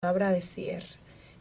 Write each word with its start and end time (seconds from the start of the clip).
palabra 0.00 0.30
de 0.30 0.42
cierre, 0.42 0.86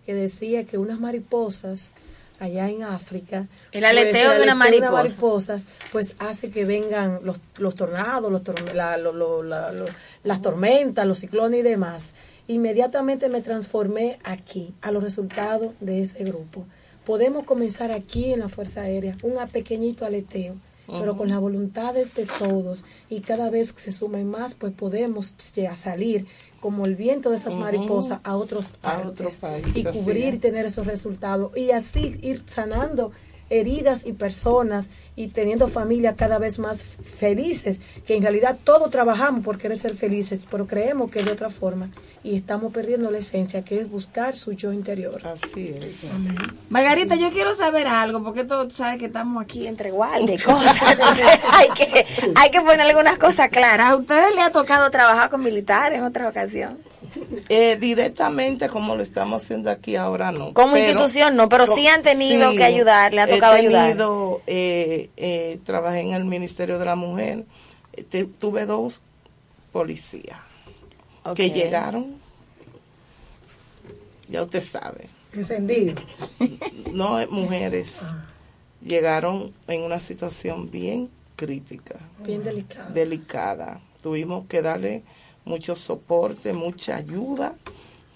que 0.08 0.16
decía 0.16 0.64
que 0.64 0.80
unas 0.80 1.00
mariposas 1.00 1.92
allá 2.40 2.68
en 2.72 2.82
África. 2.82 3.46
El 3.72 3.86
aleteo 3.86 4.30
pues, 4.30 4.38
de 4.40 4.44
una 4.46 4.56
mariposa. 4.56 4.92
mariposa, 4.92 5.62
pues 5.92 6.16
hace 6.18 6.50
que 6.50 6.66
vengan 6.66 7.20
los, 7.24 7.38
los 7.60 7.76
tornados, 7.76 8.32
los 8.32 8.42
la- 8.74 8.98
lo- 8.98 9.14
lo- 9.14 9.44
la- 9.44 9.72
lo- 9.72 9.86
las 10.24 10.42
tormentas, 10.42 11.06
los 11.06 11.20
ciclones 11.20 11.60
y 11.60 11.64
demás. 11.64 12.14
Inmediatamente 12.48 13.30
me 13.30 13.42
transformé 13.42 14.18
aquí, 14.24 14.74
a 14.82 14.90
los 14.92 15.04
resultados 15.04 15.74
de 15.80 16.02
ese 16.02 16.24
grupo. 16.24 16.66
Podemos 17.06 17.44
comenzar 17.46 17.92
aquí 17.92 18.34
en 18.34 18.40
la 18.40 18.50
Fuerza 18.50 18.82
Aérea, 18.82 19.16
un 19.22 19.36
pequeñito 19.50 20.04
aleteo, 20.04 20.56
pero 20.88 21.16
con 21.18 21.28
las 21.28 21.38
voluntades 21.40 22.16
de 22.16 22.26
todos 22.26 22.86
y 23.08 23.20
cada 23.20 23.52
vez 23.52 23.72
que 23.74 23.82
se 23.82 23.92
sumen 23.92 24.32
más, 24.32 24.56
pues 24.56 24.74
podemos 24.74 25.36
ya 25.54 25.76
salir 25.78 26.26
como 26.60 26.86
el 26.86 26.96
viento 26.96 27.30
de 27.30 27.38
esas 27.38 27.56
mariposas 27.56 28.20
a 28.24 28.36
otros 28.36 28.74
A 28.82 29.04
partes 29.04 29.40
y 29.74 29.84
cubrir 29.84 30.36
y 30.36 30.40
tener 30.40 30.66
esos 30.66 30.88
resultados 30.88 31.56
y 31.56 31.72
así 31.72 32.20
ir 32.22 32.44
sanando 32.48 33.12
heridas 33.50 34.06
y 34.06 34.14
personas 34.14 34.90
y 35.18 35.30
teniendo 35.30 35.68
familias 35.68 36.16
cada 36.16 36.38
vez 36.38 36.60
más 36.60 36.84
felices, 36.84 37.82
que 38.06 38.16
en 38.16 38.22
realidad 38.22 38.58
todos 38.64 38.92
trabajamos 38.92 39.44
por 39.44 39.58
querer 39.58 39.80
ser 39.80 39.96
felices, 39.96 40.42
pero 40.50 40.68
creemos 40.68 41.10
que 41.10 41.24
de 41.24 41.32
otra 41.32 41.50
forma 41.50 41.90
y 42.24 42.36
estamos 42.36 42.72
perdiendo 42.72 43.10
la 43.10 43.18
esencia, 43.18 43.64
que 43.64 43.80
es 43.80 43.90
buscar 43.90 44.38
su 44.38 44.52
yo 44.52 44.74
interior. 44.74 45.22
Así 45.26 45.72
es. 45.74 46.06
Margarita, 46.70 47.16
yo 47.16 47.32
quiero 47.32 47.56
saber 47.56 47.88
algo, 47.88 48.24
porque 48.24 48.44
tú 48.44 48.70
sabes 48.70 49.00
que 49.00 49.06
estamos 49.06 49.42
aquí 49.42 49.66
entre 49.66 49.92
guardia 49.92 50.36
y 50.36 50.38
cosas. 50.44 50.82
Entonces, 50.92 51.26
hay 51.52 51.70
que, 51.70 52.06
hay 52.36 52.52
que 52.52 52.62
poner 52.62 52.82
algunas 52.82 53.18
cosas 53.18 53.50
claras. 53.50 53.92
¿A 53.92 53.96
ustedes 53.96 54.36
le 54.36 54.42
ha 54.42 54.52
tocado 54.52 54.92
trabajar 54.92 55.30
con 55.30 55.42
militares 55.42 55.98
en 55.98 56.06
otra 56.06 56.30
ocasión? 56.30 56.78
Eh, 57.50 57.78
directamente 57.78 58.68
como 58.70 58.96
lo 58.96 59.04
estamos 59.04 59.44
haciendo 59.44 59.70
aquí 59.70 59.96
ahora 59.96 60.32
no. 60.32 60.54
Como 60.54 60.74
Pero- 60.74 60.86
institución 60.90 61.36
no, 61.36 61.50
pero 61.50 61.68
sí 61.68 61.88
han 61.88 62.02
tenido 62.02 62.52
que 62.54 62.64
ayudar, 62.64 63.14
le 63.14 63.22
ha 63.22 63.28
tocado 63.28 63.56
he 63.56 63.60
ayudar. 63.60 63.92
eh, 64.48 65.10
eh, 65.18 65.60
trabajé 65.66 66.00
en 66.02 66.14
el 66.14 66.26
Ministerio 66.26 66.80
de 66.80 66.86
la 66.86 66.96
Mujer, 66.96 67.46
eh, 67.94 68.04
te- 68.04 68.26
tuve 68.26 68.66
dos 68.66 69.02
policías 69.72 70.40
que 71.36 71.50
llegaron, 71.52 72.16
ya 74.30 74.44
usted 74.44 74.64
sabe, 74.64 75.10
Encendido. 75.34 75.96
no 76.92 77.20
eh, 77.20 77.28
mujeres, 77.28 77.98
llegaron 78.82 79.54
en 79.68 79.84
una 79.84 80.00
situación 80.00 80.70
bien 80.70 81.10
crítica. 81.36 81.96
Bien 82.20 82.44
delicado. 82.44 82.94
delicada. 82.94 83.80
Tuvimos 84.02 84.48
que 84.48 84.62
darle 84.62 85.04
mucho 85.48 85.76
soporte, 85.76 86.54
mucha 86.54 86.98
ayuda, 86.98 87.56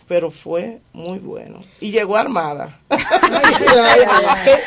pero 0.07 0.29
fue 0.29 0.81
muy 0.93 1.19
bueno. 1.19 1.61
Y 1.79 1.91
llegó 1.91 2.17
armada. 2.17 2.79
Que- 4.43 4.59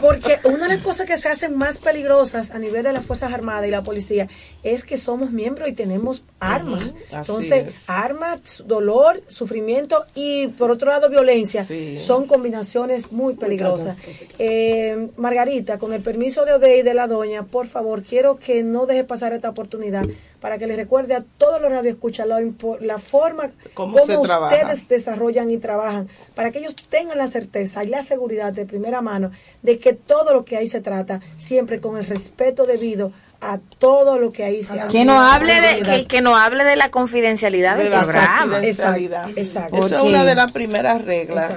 Porque 0.00 0.38
una 0.44 0.68
de 0.68 0.76
las 0.76 0.82
cosas 0.82 1.06
que 1.06 1.18
se 1.18 1.28
hacen 1.28 1.54
más 1.56 1.76
peligrosas 1.78 2.50
a 2.52 2.58
nivel 2.58 2.82
de 2.84 2.92
las 2.94 3.04
Fuerzas 3.04 3.32
Armadas 3.32 3.66
y 3.66 3.70
la 3.70 3.82
policía 3.82 4.26
es 4.62 4.84
que 4.84 4.96
somos 4.96 5.32
miembros 5.32 5.68
y 5.68 5.72
tenemos 5.72 6.22
armas. 6.40 6.84
Entonces, 7.10 7.68
es. 7.68 7.90
armas, 7.90 8.64
dolor, 8.66 9.22
sufrimiento 9.28 10.04
y 10.14 10.46
por 10.48 10.70
otro 10.70 10.90
lado 10.90 11.10
violencia 11.10 11.64
Sí. 11.66 11.96
son 11.98 12.26
combinaciones 12.26 13.12
muy 13.12 13.34
peligrosas. 13.34 13.98
Eh, 14.38 15.08
Margarita, 15.18 15.78
con 15.78 15.92
el 15.92 16.02
permiso 16.02 16.44
de 16.46 16.54
Odey 16.54 16.80
y 16.80 16.82
de 16.82 16.94
la 16.94 17.06
doña, 17.06 17.42
por 17.42 17.66
favor, 17.66 18.02
quiero 18.02 18.38
que 18.38 18.62
no 18.62 18.86
deje 18.86 19.04
pasar 19.04 19.32
esta 19.34 19.50
oportunidad 19.50 20.04
para 20.42 20.58
que 20.58 20.66
les 20.66 20.76
recuerde 20.76 21.14
a 21.14 21.24
todos 21.38 21.62
los 21.62 21.70
radioescuchas 21.70 22.26
la, 22.26 22.38
la 22.80 22.98
forma 22.98 23.44
Cómo 23.72 23.96
como 23.96 24.22
trabaja. 24.22 24.56
ustedes 24.56 24.88
desarrollan 24.88 25.50
y 25.50 25.56
trabajan, 25.56 26.08
para 26.34 26.50
que 26.50 26.58
ellos 26.58 26.74
tengan 26.90 27.16
la 27.16 27.28
certeza 27.28 27.82
y 27.84 27.86
la 27.88 28.02
seguridad 28.02 28.52
de 28.52 28.66
primera 28.66 29.00
mano 29.00 29.30
de 29.62 29.78
que 29.78 29.94
todo 29.94 30.34
lo 30.34 30.44
que 30.44 30.56
ahí 30.58 30.68
se 30.68 30.80
trata, 30.80 31.20
siempre 31.38 31.80
con 31.80 31.96
el 31.96 32.04
respeto 32.04 32.66
debido 32.66 33.12
a 33.40 33.58
todo 33.78 34.18
lo 34.18 34.30
que 34.32 34.44
ahí 34.44 34.62
se. 34.62 34.74
Que 34.90 35.04
no 35.04 35.20
hable 35.20 35.54
de, 35.60 35.82
que, 35.82 36.06
que 36.06 36.20
no 36.20 36.36
hable 36.36 36.64
de 36.64 36.76
la 36.76 36.90
confidencialidad 36.90 37.76
de 37.76 37.84
del 37.84 37.92
la 37.92 38.02
programa. 38.02 38.52
confidencialidad. 38.52 39.30
Exacto, 39.30 39.40
exacto. 39.40 39.86
Eso 39.86 39.96
es 39.98 40.04
una 40.04 40.24
de 40.24 40.34
las 40.34 40.52
primeras 40.52 41.02
reglas 41.04 41.52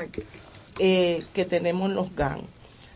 eh, 0.80 1.24
que 1.34 1.46
tenemos 1.46 1.90
en 1.90 1.96
los 1.96 2.16
GAN. 2.16 2.42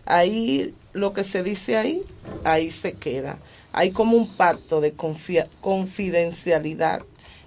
Ahí 0.06 0.74
lo 0.94 1.14
que 1.14 1.24
se 1.24 1.44
dice 1.44 1.78
ahí, 1.78 2.04
ahí 2.44 2.72
se 2.72 2.94
queda. 2.94 3.38
Hay 3.72 3.92
como 3.92 4.18
un 4.18 4.28
pacto 4.36 4.82
de 4.82 4.96
confia- 4.96 5.48
confidencialidad. 5.62 7.02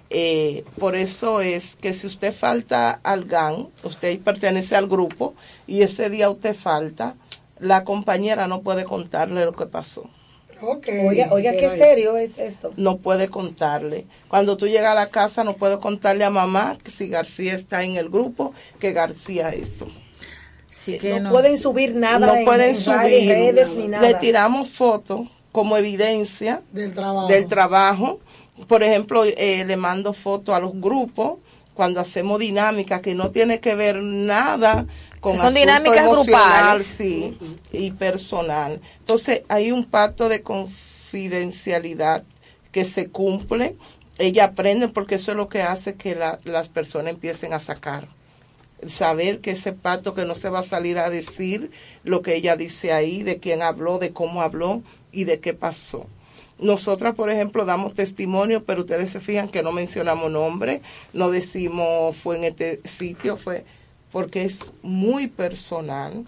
Eh, 0.09 0.63
por 0.79 0.95
eso 0.95 1.41
es 1.41 1.75
que 1.81 1.93
si 1.93 2.05
usted 2.07 2.33
falta 2.33 2.99
al 3.03 3.25
GAN, 3.25 3.69
usted 3.83 4.19
pertenece 4.19 4.75
al 4.75 4.87
grupo 4.87 5.33
y 5.65 5.81
ese 5.81 6.09
día 6.09 6.29
usted 6.29 6.55
falta, 6.55 7.15
la 7.59 7.83
compañera 7.83 8.47
no 8.47 8.61
puede 8.61 8.83
contarle 8.83 9.43
lo 9.45 9.53
que 9.53 9.65
pasó. 9.65 10.09
Ok. 10.61 10.87
Oiga, 11.09 11.27
oiga, 11.31 11.51
qué 11.51 11.69
serio 11.77 12.15
es 12.15 12.37
esto. 12.37 12.71
no 12.77 12.97
puede 12.97 13.27
contarle. 13.27 14.05
Cuando 14.29 14.55
tú 14.55 14.67
llegas 14.67 14.91
a 14.91 14.95
la 14.95 15.09
casa 15.09 15.43
no 15.43 15.55
puedo 15.57 15.79
contarle 15.79 16.23
a 16.23 16.29
mamá 16.29 16.77
que 16.81 16.91
si 16.91 17.09
García 17.09 17.53
está 17.53 17.83
en 17.83 17.95
el 17.95 18.09
grupo, 18.09 18.53
que 18.79 18.93
García 18.93 19.49
esto. 19.49 19.87
Sí 20.69 20.97
que 20.99 21.15
no, 21.19 21.25
no. 21.25 21.29
pueden 21.31 21.57
subir 21.57 21.95
nada 21.95 22.19
no 22.19 22.35
en, 22.35 22.45
pueden 22.45 22.75
subir. 22.75 23.29
redes 23.29 23.73
ni 23.73 23.87
nada. 23.87 24.07
Le 24.07 24.15
tiramos 24.15 24.69
fotos 24.69 25.27
como 25.53 25.77
evidencia 25.77 26.61
Del 26.73 26.93
trabajo. 26.93 27.27
del 27.29 27.47
trabajo. 27.47 28.19
Por 28.67 28.83
ejemplo, 28.83 29.23
eh, 29.23 29.63
le 29.65 29.77
mando 29.77 30.11
fotos 30.13 30.53
a 30.53 30.59
los 30.59 30.73
grupos 30.73 31.39
cuando 31.73 32.01
hacemos 32.01 32.39
dinámica 32.39 32.99
que 33.01 33.15
no 33.15 33.31
tiene 33.31 33.59
que 33.61 33.73
ver 33.75 34.03
nada 34.03 34.85
con 35.21 35.37
son 35.37 35.53
dinámicas 35.53 36.07
grupales. 36.09 36.85
sí, 36.85 37.37
y 37.71 37.91
personal. 37.91 38.81
Entonces, 38.99 39.43
hay 39.47 39.71
un 39.71 39.85
pacto 39.85 40.27
de 40.27 40.41
confidencialidad 40.43 42.23
que 42.71 42.85
se 42.85 43.09
cumple. 43.09 43.75
Ella 44.19 44.45
aprende 44.45 44.87
porque 44.89 45.15
eso 45.15 45.31
es 45.31 45.37
lo 45.37 45.49
que 45.49 45.61
hace 45.63 45.95
que 45.95 46.13
la- 46.15 46.39
las 46.43 46.69
personas 46.69 47.13
empiecen 47.13 47.53
a 47.53 47.59
sacar. 47.59 48.07
Saber 48.85 49.39
que 49.39 49.51
ese 49.51 49.71
pacto 49.73 50.13
que 50.13 50.25
no 50.25 50.35
se 50.35 50.49
va 50.49 50.59
a 50.59 50.63
salir 50.63 50.97
a 50.97 51.09
decir 51.09 51.71
lo 52.03 52.21
que 52.21 52.35
ella 52.35 52.55
dice 52.57 52.91
ahí, 52.91 53.23
de 53.23 53.39
quién 53.39 53.61
habló, 53.61 53.97
de 53.97 54.11
cómo 54.11 54.41
habló 54.41 54.83
y 55.13 55.23
de 55.23 55.39
qué 55.39 55.53
pasó. 55.53 56.07
Nosotras, 56.59 57.15
por 57.15 57.29
ejemplo, 57.29 57.65
damos 57.65 57.93
testimonio, 57.93 58.63
pero 58.63 58.81
ustedes 58.81 59.11
se 59.11 59.19
fijan 59.19 59.49
que 59.49 59.63
no 59.63 59.71
mencionamos 59.71 60.31
nombre, 60.31 60.81
no 61.13 61.29
decimos 61.31 62.15
fue 62.17 62.37
en 62.37 62.43
este 62.45 62.81
sitio, 62.85 63.37
fue 63.37 63.65
porque 64.11 64.43
es 64.43 64.59
muy 64.83 65.27
personal 65.27 66.25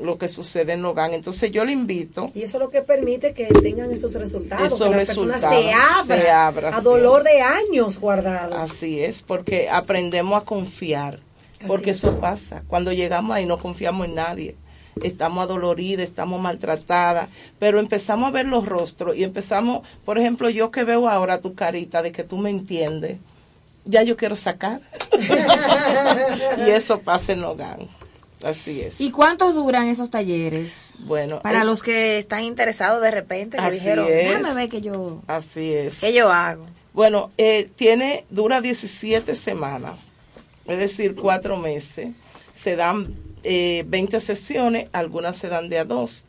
lo 0.00 0.18
que 0.18 0.28
sucede 0.28 0.74
en 0.74 0.82
Logan. 0.82 1.14
Entonces 1.14 1.50
yo 1.50 1.64
le 1.64 1.72
invito 1.72 2.30
Y 2.34 2.42
eso 2.42 2.58
es 2.58 2.62
lo 2.62 2.70
que 2.70 2.82
permite 2.82 3.32
que 3.32 3.46
tengan 3.46 3.90
esos 3.90 4.12
resultados, 4.14 4.66
Esos 4.66 4.82
que 4.82 4.90
la 4.90 4.96
persona 4.96 5.38
se 5.38 5.72
abra, 5.72 6.16
se 6.16 6.30
abra, 6.30 6.68
a 6.68 6.78
sí. 6.78 6.84
dolor 6.84 7.24
de 7.24 7.40
años 7.40 7.98
guardados. 7.98 8.56
Así 8.56 9.02
es, 9.02 9.22
porque 9.22 9.68
aprendemos 9.68 10.40
a 10.40 10.44
confiar, 10.44 11.20
porque 11.66 11.90
es. 11.90 11.98
eso 11.98 12.20
pasa. 12.20 12.62
Cuando 12.68 12.92
llegamos 12.92 13.34
ahí 13.34 13.46
no 13.46 13.58
confiamos 13.58 14.06
en 14.06 14.14
nadie. 14.14 14.56
Estamos 15.02 15.44
adoloridas, 15.44 16.04
estamos 16.04 16.40
maltratadas, 16.40 17.28
pero 17.58 17.80
empezamos 17.80 18.28
a 18.28 18.32
ver 18.32 18.46
los 18.46 18.66
rostros 18.66 19.16
y 19.16 19.24
empezamos, 19.24 19.86
por 20.04 20.18
ejemplo, 20.18 20.50
yo 20.50 20.70
que 20.70 20.84
veo 20.84 21.08
ahora 21.08 21.40
tu 21.40 21.54
carita 21.54 22.02
de 22.02 22.12
que 22.12 22.24
tú 22.24 22.36
me 22.36 22.50
entiendes, 22.50 23.18
ya 23.84 24.02
yo 24.02 24.16
quiero 24.16 24.36
sacar. 24.36 24.80
y 26.66 26.70
eso 26.70 27.00
pasa 27.00 27.32
en 27.32 27.40
Logan. 27.40 27.88
Así 28.42 28.80
es. 28.80 29.00
¿Y 29.00 29.12
cuántos 29.12 29.54
duran 29.54 29.88
esos 29.88 30.10
talleres? 30.10 30.94
Bueno, 30.98 31.40
Para 31.40 31.62
eh, 31.62 31.64
los 31.64 31.82
que 31.82 32.18
están 32.18 32.44
interesados 32.44 33.00
de 33.00 33.10
repente, 33.10 33.56
que 33.56 33.70
dijeron, 33.70 34.06
es. 34.08 34.30
déjame 34.30 34.54
ver 34.54 34.68
que 34.68 34.80
yo, 34.80 35.22
así 35.26 35.72
es. 35.72 36.00
qué 36.00 36.12
yo 36.12 36.30
hago. 36.30 36.66
Bueno, 36.92 37.30
eh, 37.38 37.70
tiene, 37.76 38.26
dura 38.30 38.60
17 38.60 39.34
semanas, 39.36 40.10
es 40.66 40.78
decir, 40.78 41.14
cuatro 41.14 41.56
meses. 41.56 42.08
Se 42.54 42.76
dan 42.76 43.14
eh, 43.44 43.84
20 43.88 44.20
sesiones, 44.20 44.88
algunas 44.92 45.36
se 45.36 45.48
dan 45.48 45.68
de 45.68 45.78
a 45.78 45.84
dos, 45.84 46.26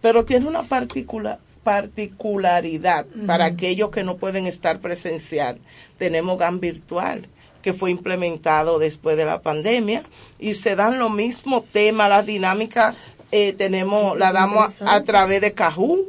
pero 0.00 0.24
tiene 0.24 0.46
una 0.46 0.62
particula- 0.68 1.38
particularidad 1.62 3.06
para 3.26 3.46
aquellos 3.46 3.90
que 3.90 4.02
no 4.04 4.16
pueden 4.16 4.46
estar 4.46 4.80
presencial. 4.80 5.58
Tenemos 5.98 6.38
GAN 6.38 6.60
virtual 6.60 7.28
que 7.62 7.72
fue 7.72 7.90
implementado 7.90 8.78
después 8.78 9.16
de 9.16 9.24
la 9.24 9.40
pandemia 9.40 10.02
y 10.38 10.54
se 10.54 10.76
dan 10.76 10.98
los 10.98 11.10
mismos 11.10 11.64
temas, 11.72 12.10
las 12.10 12.26
dinámicas 12.26 12.94
eh, 13.32 13.54
tenemos, 13.54 14.18
la 14.18 14.32
damos 14.32 14.82
a, 14.82 14.94
a 14.96 15.04
través 15.04 15.40
de 15.40 15.54
Kahoot, 15.54 16.00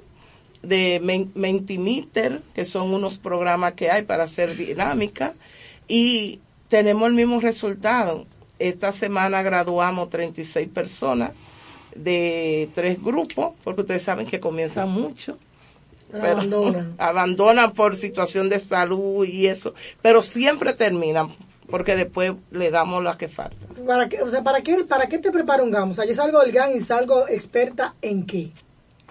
de 0.62 1.00
Men- 1.02 1.32
Mentimeter, 1.34 2.42
que 2.54 2.66
son 2.66 2.94
unos 2.94 3.18
programas 3.20 3.74
que 3.74 3.90
hay 3.90 4.04
para 4.04 4.26
hacer 4.26 4.58
dinámica, 4.58 5.34
y 5.88 6.40
tenemos 6.68 7.08
el 7.08 7.14
mismo 7.16 7.40
resultado. 7.40 8.26
Esta 8.60 8.92
semana 8.92 9.42
graduamos 9.42 10.10
36 10.10 10.70
personas 10.70 11.32
de 11.96 12.70
tres 12.76 13.02
grupos, 13.02 13.54
porque 13.64 13.82
ustedes 13.82 14.04
saben 14.04 14.28
que 14.28 14.40
comienzan 14.40 14.90
mucho. 14.90 15.38
Pero 16.12 16.26
abandonan. 16.26 16.96
abandonan 17.00 17.74
por 17.74 17.96
situación 17.96 18.50
de 18.50 18.60
salud 18.60 19.26
y 19.26 19.48
eso, 19.48 19.74
pero 20.02 20.22
siempre 20.22 20.74
terminan. 20.74 21.36
porque 21.70 21.96
después 21.96 22.34
le 22.52 22.70
damos 22.70 23.04
la 23.04 23.18
que 23.18 23.28
falta. 23.28 23.58
¿Para 23.86 24.08
qué, 24.08 24.22
o 24.22 24.30
sea, 24.30 24.44
¿para 24.44 24.62
qué, 24.62 24.84
¿para 24.84 25.08
qué 25.08 25.18
te 25.18 25.32
prepara 25.32 25.64
un 25.64 25.72
GAN? 25.72 25.90
O 25.90 25.94
sea, 25.94 26.06
yo 26.06 26.14
salgo 26.14 26.40
del 26.42 26.52
GAN 26.52 26.76
y 26.76 26.80
salgo 26.80 27.28
experta 27.28 27.96
en 28.02 28.26
qué. 28.26 28.52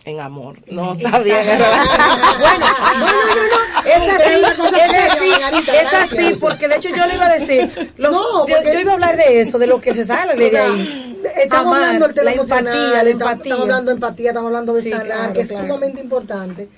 En 0.06 0.20
amor. 0.20 0.58
No, 0.66 0.92
está 0.94 1.18
bien. 1.20 1.38
bueno, 1.46 2.66
no, 2.98 3.06
no, 3.06 3.06
no, 3.06 3.34
no. 3.34 3.88
Es 3.88 4.02
así, 4.12 4.34
Es 4.76 5.12
así, 5.12 5.30
es 5.70 5.94
así, 5.94 6.34
porque 6.38 6.68
de 6.68 6.76
hecho 6.76 6.90
yo 6.90 7.06
le 7.06 7.14
iba 7.14 7.26
a 7.26 7.32
decir, 7.32 7.92
los- 7.96 8.12
No, 8.12 8.46
yo, 8.46 8.56
iba 8.80 8.90
a 8.92 8.94
hablar 8.94 9.16
de 9.16 9.40
eso, 9.40 9.58
de 9.58 9.66
lo 9.66 9.80
que 9.80 9.94
se 9.94 10.04
sale 10.04 10.34
de 10.34 10.46
O 10.46 10.50
sea, 10.50 10.64
ahí. 10.66 11.20
estamos 11.36 11.66
Amar, 11.74 11.84
hablando 11.84 12.06
del 12.06 12.14
tema 12.14 12.30
la 12.30 12.36
empatía, 12.42 12.64
la 12.64 13.10
estamos- 13.10 13.10
empatía. 13.10 13.34
estamos 13.44 13.60
hablando 13.62 13.90
de 13.90 13.94
empatía, 13.94 14.28
estamos 14.30 14.46
hablando 14.48 14.74
de 14.74 14.82
Sí, 14.82 14.90
sanar, 14.90 15.06
claro, 15.06 15.32
que 15.32 15.40
es 15.40 15.48
claro. 15.48 15.64
sumamente 15.66 16.00
importante. 16.02 16.68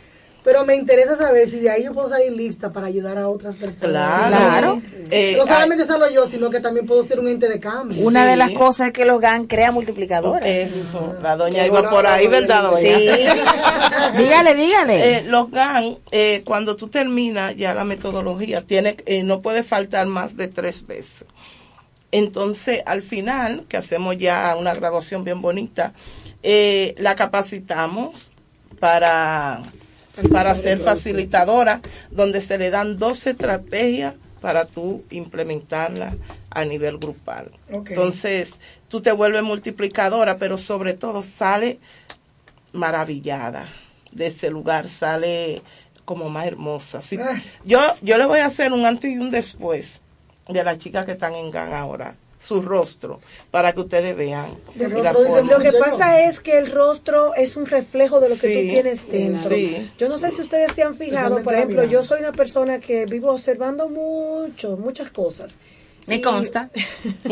Pero 0.46 0.64
me 0.64 0.76
interesa 0.76 1.16
saber 1.16 1.50
si 1.50 1.58
de 1.58 1.70
ahí 1.70 1.82
yo 1.82 1.92
puedo 1.92 2.08
salir 2.08 2.30
lista 2.30 2.70
para 2.70 2.86
ayudar 2.86 3.18
a 3.18 3.28
otras 3.28 3.56
personas. 3.56 4.28
Claro. 4.28 4.80
Eh, 5.10 5.34
no 5.36 5.44
solamente 5.44 5.84
salgo 5.84 6.08
yo, 6.08 6.28
sino 6.28 6.50
que 6.50 6.60
también 6.60 6.86
puedo 6.86 7.02
ser 7.02 7.18
un 7.18 7.26
ente 7.26 7.48
de 7.48 7.58
cambio. 7.58 8.06
Una 8.06 8.24
de 8.24 8.36
las 8.36 8.52
cosas 8.52 8.86
es 8.86 8.92
que 8.92 9.04
los 9.04 9.20
GAN 9.20 9.48
crea 9.48 9.72
multiplicadoras. 9.72 10.48
Eso, 10.48 11.16
la 11.20 11.34
doña 11.34 11.66
iba 11.66 11.90
por 11.90 12.06
ahí, 12.06 12.28
¿verdad, 12.28 12.62
doña? 12.62 12.78
Sí. 12.78 13.08
dígale, 14.18 14.54
dígale. 14.54 15.18
Eh, 15.18 15.24
los 15.24 15.50
GAN, 15.50 15.98
eh, 16.12 16.44
cuando 16.46 16.76
tú 16.76 16.86
terminas 16.86 17.56
ya 17.56 17.74
la 17.74 17.84
metodología, 17.84 18.62
tiene, 18.62 18.98
eh, 19.04 19.24
no 19.24 19.40
puede 19.40 19.64
faltar 19.64 20.06
más 20.06 20.36
de 20.36 20.46
tres 20.46 20.86
veces. 20.86 21.24
Entonces, 22.12 22.84
al 22.86 23.02
final, 23.02 23.64
que 23.68 23.78
hacemos 23.78 24.16
ya 24.16 24.54
una 24.56 24.74
graduación 24.74 25.24
bien 25.24 25.40
bonita, 25.40 25.92
eh, 26.44 26.94
la 26.98 27.16
capacitamos 27.16 28.30
para, 28.78 29.62
para 30.32 30.54
ser 30.54 30.78
facilitadora, 30.78 31.80
donde 32.10 32.40
se 32.40 32.58
le 32.58 32.70
dan 32.70 32.98
dos 32.98 33.26
estrategias 33.26 34.14
para 34.40 34.64
tú 34.64 35.04
implementarla 35.10 36.16
a 36.50 36.64
nivel 36.64 36.98
grupal. 36.98 37.50
Entonces, 37.68 38.60
tú 38.88 39.00
te 39.00 39.12
vuelves 39.12 39.42
multiplicadora, 39.42 40.38
pero 40.38 40.56
sobre 40.58 40.94
todo 40.94 41.22
sale 41.22 41.78
maravillada 42.72 43.68
de 44.12 44.26
ese 44.28 44.50
lugar, 44.50 44.88
sale 44.88 45.62
como 46.04 46.28
más 46.28 46.46
hermosa. 46.46 47.02
Si- 47.02 47.16
Ah. 47.18 47.40
yo, 47.64 47.80
yo 48.02 48.16
le 48.18 48.26
voy 48.26 48.38
a 48.40 48.46
hacer 48.46 48.72
un 48.72 48.86
antes 48.86 49.10
y 49.10 49.18
un 49.18 49.30
después 49.30 50.00
de 50.48 50.62
las 50.62 50.78
chicas 50.78 51.04
que 51.04 51.12
están 51.12 51.34
en 51.34 51.50
GAN 51.50 51.72
ahora, 51.74 52.14
su 52.46 52.62
rostro, 52.62 53.18
para 53.50 53.72
que 53.72 53.80
ustedes 53.80 54.16
vean. 54.16 54.46
Lo 54.76 55.58
que 55.58 55.72
pasa 55.72 56.24
es 56.24 56.40
que 56.40 56.58
el 56.58 56.70
rostro 56.70 57.34
es 57.34 57.56
un 57.56 57.66
reflejo 57.66 58.20
de 58.20 58.28
lo 58.28 58.34
que 58.36 58.40
Sí, 58.48 58.54
tú 58.68 58.74
tienes 58.74 59.08
dentro. 59.10 59.50
sí. 59.50 59.90
Yo 59.98 60.08
no 60.08 60.18
sé 60.18 60.30
si 60.30 60.42
ustedes 60.42 60.72
se 60.74 60.82
han 60.82 60.94
fijado, 60.94 61.42
por 61.42 61.54
ejemplo, 61.54 61.84
yo 61.84 62.02
soy 62.02 62.20
una 62.20 62.32
persona 62.32 62.78
que 62.80 63.04
vivo 63.06 63.32
observando 63.32 63.88
mucho, 63.88 64.76
muchas 64.76 65.10
cosas. 65.10 65.56
Me 66.06 66.20
consta. 66.20 66.70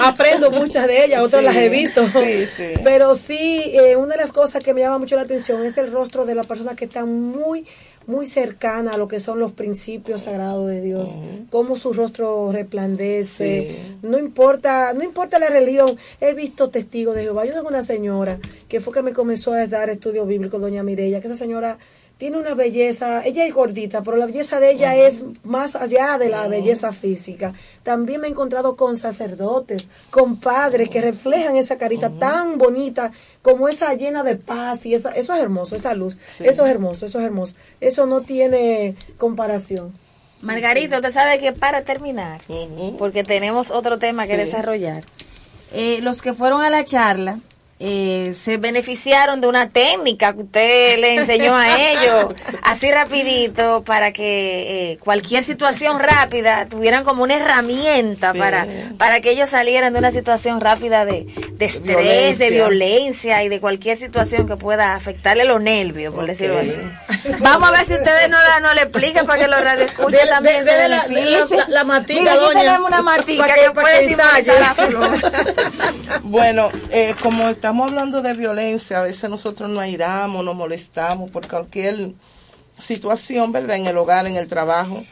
Aprendo 0.00 0.50
muchas 0.50 0.86
de 0.86 1.04
ellas, 1.06 1.22
otras 1.22 1.40
Sí, 1.40 1.46
las 1.46 1.56
evito. 1.56 2.06
sí, 2.08 2.46
sí. 2.56 2.64
Pero 2.84 3.14
sí, 3.14 3.62
eh, 3.74 3.96
una 3.96 4.14
de 4.14 4.20
las 4.22 4.32
cosas 4.32 4.62
que 4.62 4.74
me 4.74 4.80
llama 4.82 4.98
mucho 4.98 5.16
la 5.16 5.22
atención 5.22 5.64
es 5.64 5.76
el 5.78 5.90
rostro 5.92 6.24
de 6.24 6.34
la 6.34 6.44
persona 6.44 6.76
que 6.76 6.84
está 6.84 7.04
muy, 7.04 7.66
muy 8.08 8.26
cercana 8.26 8.92
a 8.92 8.96
lo 8.96 9.06
que 9.06 9.20
son 9.20 9.38
los 9.38 9.52
principios 9.52 10.22
sagrados 10.22 10.66
de 10.66 10.80
Dios. 10.80 11.18
Cómo 11.50 11.76
su 11.76 11.92
rostro 11.92 12.50
resplandece. 12.50 13.66
Sí. 13.68 13.96
No 14.02 14.18
importa, 14.18 14.94
no 14.94 15.04
importa 15.04 15.38
la 15.38 15.48
religión. 15.48 15.96
He 16.20 16.32
visto 16.32 16.70
testigos 16.70 17.14
de 17.14 17.22
Jehová. 17.22 17.44
Yo 17.44 17.52
tengo 17.52 17.68
una 17.68 17.82
señora 17.82 18.40
que 18.66 18.80
fue 18.80 18.94
que 18.94 19.02
me 19.02 19.12
comenzó 19.12 19.52
a 19.52 19.66
dar 19.66 19.90
estudio 19.90 20.24
bíblico, 20.24 20.58
doña 20.58 20.82
Mireya, 20.82 21.20
que 21.20 21.28
esa 21.28 21.36
señora 21.36 21.78
tiene 22.18 22.36
una 22.36 22.54
belleza, 22.54 23.24
ella 23.24 23.46
es 23.46 23.54
gordita, 23.54 24.02
pero 24.02 24.16
la 24.16 24.26
belleza 24.26 24.58
de 24.58 24.72
ella 24.72 24.96
es 24.96 25.24
más 25.44 25.76
allá 25.76 26.18
de 26.18 26.28
la 26.28 26.48
belleza 26.48 26.92
física. 26.92 27.54
También 27.84 28.20
me 28.20 28.26
he 28.26 28.30
encontrado 28.30 28.74
con 28.74 28.96
sacerdotes, 28.96 29.88
con 30.10 30.40
padres 30.40 30.88
que 30.88 31.00
reflejan 31.00 31.56
esa 31.56 31.78
carita 31.78 32.10
tan 32.10 32.58
bonita 32.58 33.12
como 33.40 33.68
esa 33.68 33.94
llena 33.94 34.24
de 34.24 34.34
paz 34.34 34.84
y 34.84 34.94
esa, 34.94 35.10
eso 35.10 35.32
es 35.32 35.40
hermoso, 35.40 35.76
esa 35.76 35.94
luz, 35.94 36.18
eso 36.40 36.64
es 36.64 36.70
hermoso, 36.70 37.06
eso 37.06 37.20
es 37.20 37.24
hermoso. 37.24 37.54
Eso 37.80 38.04
no 38.06 38.22
tiene 38.22 38.96
comparación. 39.16 39.92
Margarita, 40.40 40.96
usted 40.96 41.10
sabe 41.10 41.38
que 41.38 41.52
para 41.52 41.82
terminar, 41.84 42.40
porque 42.98 43.22
tenemos 43.22 43.70
otro 43.70 43.98
tema 43.98 44.26
que 44.26 44.34
Sí. 44.34 44.40
desarrollar, 44.40 45.04
eh, 45.72 46.00
los 46.02 46.20
que 46.20 46.32
fueron 46.34 46.62
a 46.62 46.70
la 46.70 46.82
charla 46.84 47.40
eh, 47.80 48.34
se 48.34 48.56
beneficiaron 48.58 49.40
de 49.40 49.46
una 49.46 49.68
técnica 49.68 50.32
que 50.32 50.40
usted 50.42 50.98
le 50.98 51.14
enseñó 51.14 51.54
a 51.54 51.78
ellos, 51.90 52.34
así 52.62 52.90
rapidito, 52.90 53.84
para 53.84 54.12
que 54.12 54.92
eh, 54.92 54.98
cualquier 54.98 55.42
situación 55.42 56.00
rápida 56.00 56.66
tuvieran 56.68 57.04
como 57.04 57.22
una 57.22 57.36
herramienta 57.36 58.32
Sí. 58.32 58.38
para, 58.38 58.66
para 58.98 59.20
que 59.20 59.30
ellos 59.30 59.50
salieran 59.50 59.92
de 59.92 59.98
una 60.00 60.10
situación 60.10 60.60
rápida 60.60 61.04
de, 61.04 61.26
de 61.52 61.64
estrés, 61.64 61.84
Violencia. 61.96 62.46
de 62.46 62.50
violencia 62.52 63.42
y 63.44 63.48
de 63.48 63.60
cualquier 63.60 63.96
situación 63.96 64.48
que 64.48 64.56
pueda 64.56 64.94
afectarle 64.94 65.44
los 65.44 65.60
nervios, 65.60 66.12
por 66.14 66.26
decirlo 66.26 66.58
así. 66.58 66.76
Vamos 67.40 67.68
a 67.68 67.72
ver 67.72 67.84
si 67.84 67.92
ustedes 67.92 68.28
no, 68.28 68.38
la, 68.42 68.60
no 68.60 68.74
le 68.74 68.82
explican 68.82 69.24
para 69.26 69.42
que 69.42 69.48
los 69.48 69.60
radioescuchas 69.62 70.12
Dele- 70.20 70.30
también 70.30 70.64
dele 70.64 70.72
se 70.72 70.88
beneficien. 71.16 71.58
la- 71.60 71.68
la 71.68 71.84
matica, 71.84 72.20
Mira, 72.20 72.32
aquí 72.32 72.40
doña. 72.44 72.60
tenemos 72.60 72.88
una 72.88 73.02
matica 73.02 73.46
Pa' 73.46 73.54
que, 73.54 73.60
que- 73.60 73.70
pa' 73.70 73.80
puede 73.82 74.00
que 74.00 74.08
simbolizar 74.08 74.38
ensaye. 74.38 74.60
la 74.60 74.74
flor. 74.74 76.22
Bueno, 76.22 76.70
eh, 76.90 77.14
como 77.22 77.48
estamos 77.68 77.90
hablando 77.90 78.22
de 78.22 78.32
violencia, 78.32 79.00
a 79.00 79.02
veces 79.02 79.28
nosotros 79.28 79.68
nos 79.68 79.80
airamos, 79.80 80.42
nos 80.42 80.56
molestamos 80.56 81.30
por 81.30 81.46
cualquier 81.46 82.12
situación, 82.80 83.52
¿verdad? 83.52 83.76
En 83.76 83.86
el 83.86 83.98
hogar, 83.98 84.26
en 84.26 84.36
el 84.36 84.48
trabajo. 84.48 85.04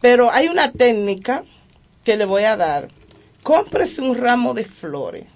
Pero 0.00 0.30
hay 0.30 0.48
una 0.48 0.72
técnica 0.72 1.44
que 2.02 2.16
le 2.16 2.24
voy 2.24 2.44
a 2.44 2.56
dar. 2.56 2.88
Cómprese 3.42 4.00
un 4.00 4.16
ramo 4.16 4.54
de 4.54 4.64
flores 4.64 5.26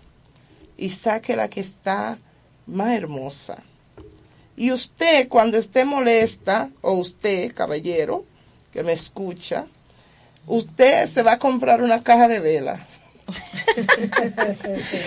y 0.79 0.89
saque 0.89 1.37
la 1.37 1.51
que 1.51 1.61
está 1.61 2.17
más 2.67 2.95
hermosa. 2.95 3.63
Y 4.57 4.73
usted, 4.73 5.29
cuando 5.29 5.59
esté 5.59 5.85
molesta, 5.85 6.71
o 6.81 6.95
usted, 6.95 7.53
caballero, 7.53 8.25
que 8.73 8.83
me 8.83 8.95
escucha, 8.95 9.67
usted 10.47 11.11
se 11.11 11.23
va 11.23 11.33
a 11.33 11.39
comprar 11.39 11.83
una 11.83 12.03
caja 12.03 12.27
de 12.27 12.41
vela. 12.41 12.89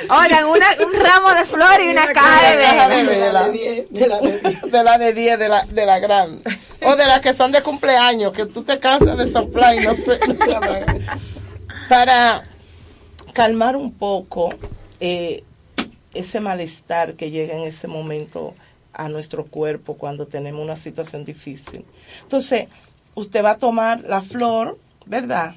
Oigan, 0.09 0.45
una, 0.45 0.67
un 0.85 0.93
ramo 0.93 1.33
de 1.33 1.45
flores 1.45 1.85
y 1.85 1.89
una 1.89 2.07
caja 2.13 2.55
de 2.55 3.31
la 3.33 3.47
de 3.47 3.51
diez. 3.51 3.89
De 3.89 4.07
la 4.83 4.97
de 4.97 5.13
10, 5.13 5.39
de 5.39 5.49
la, 5.49 5.65
de 5.65 5.85
la 5.85 5.99
grande. 5.99 6.43
O 6.83 6.95
de 6.95 7.05
las 7.05 7.21
que 7.21 7.33
son 7.33 7.51
de 7.51 7.61
cumpleaños, 7.61 8.33
que 8.33 8.45
tú 8.45 8.63
te 8.63 8.79
cansas 8.79 9.17
de 9.17 9.27
soplar 9.27 9.75
y 9.75 9.85
no 9.85 9.93
sé. 9.93 10.19
Para 11.89 12.43
calmar 13.33 13.75
un 13.75 13.93
poco 13.93 14.53
eh, 14.99 15.43
ese 16.13 16.39
malestar 16.39 17.13
que 17.13 17.31
llega 17.31 17.55
en 17.55 17.63
ese 17.63 17.87
momento 17.87 18.55
a 18.93 19.09
nuestro 19.09 19.45
cuerpo 19.45 19.95
cuando 19.97 20.27
tenemos 20.27 20.63
una 20.63 20.75
situación 20.75 21.23
difícil. 21.23 21.85
Entonces, 22.23 22.67
usted 23.15 23.43
va 23.43 23.51
a 23.51 23.57
tomar 23.57 24.01
la 24.01 24.21
flor, 24.21 24.77
¿verdad? 25.05 25.55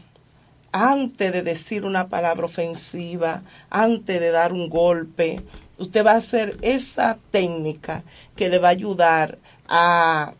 Antes 0.73 1.33
de 1.33 1.43
decir 1.43 1.85
una 1.85 2.09
palabra 2.09 2.47
ofensiva, 2.47 3.43
antes 3.71 4.21
de 4.21 4.31
dar 4.31 4.53
un 4.53 4.69
golpe, 4.69 5.43
usted 5.79 6.05
va 6.05 6.13
a 6.13 6.17
hacer 6.17 6.57
esa 6.63 7.19
técnica 7.31 8.05
que 8.37 8.49
le 8.49 8.59
va 8.59 8.69
a 8.69 8.73
ayudar 8.73 9.39
a, 9.69 10.35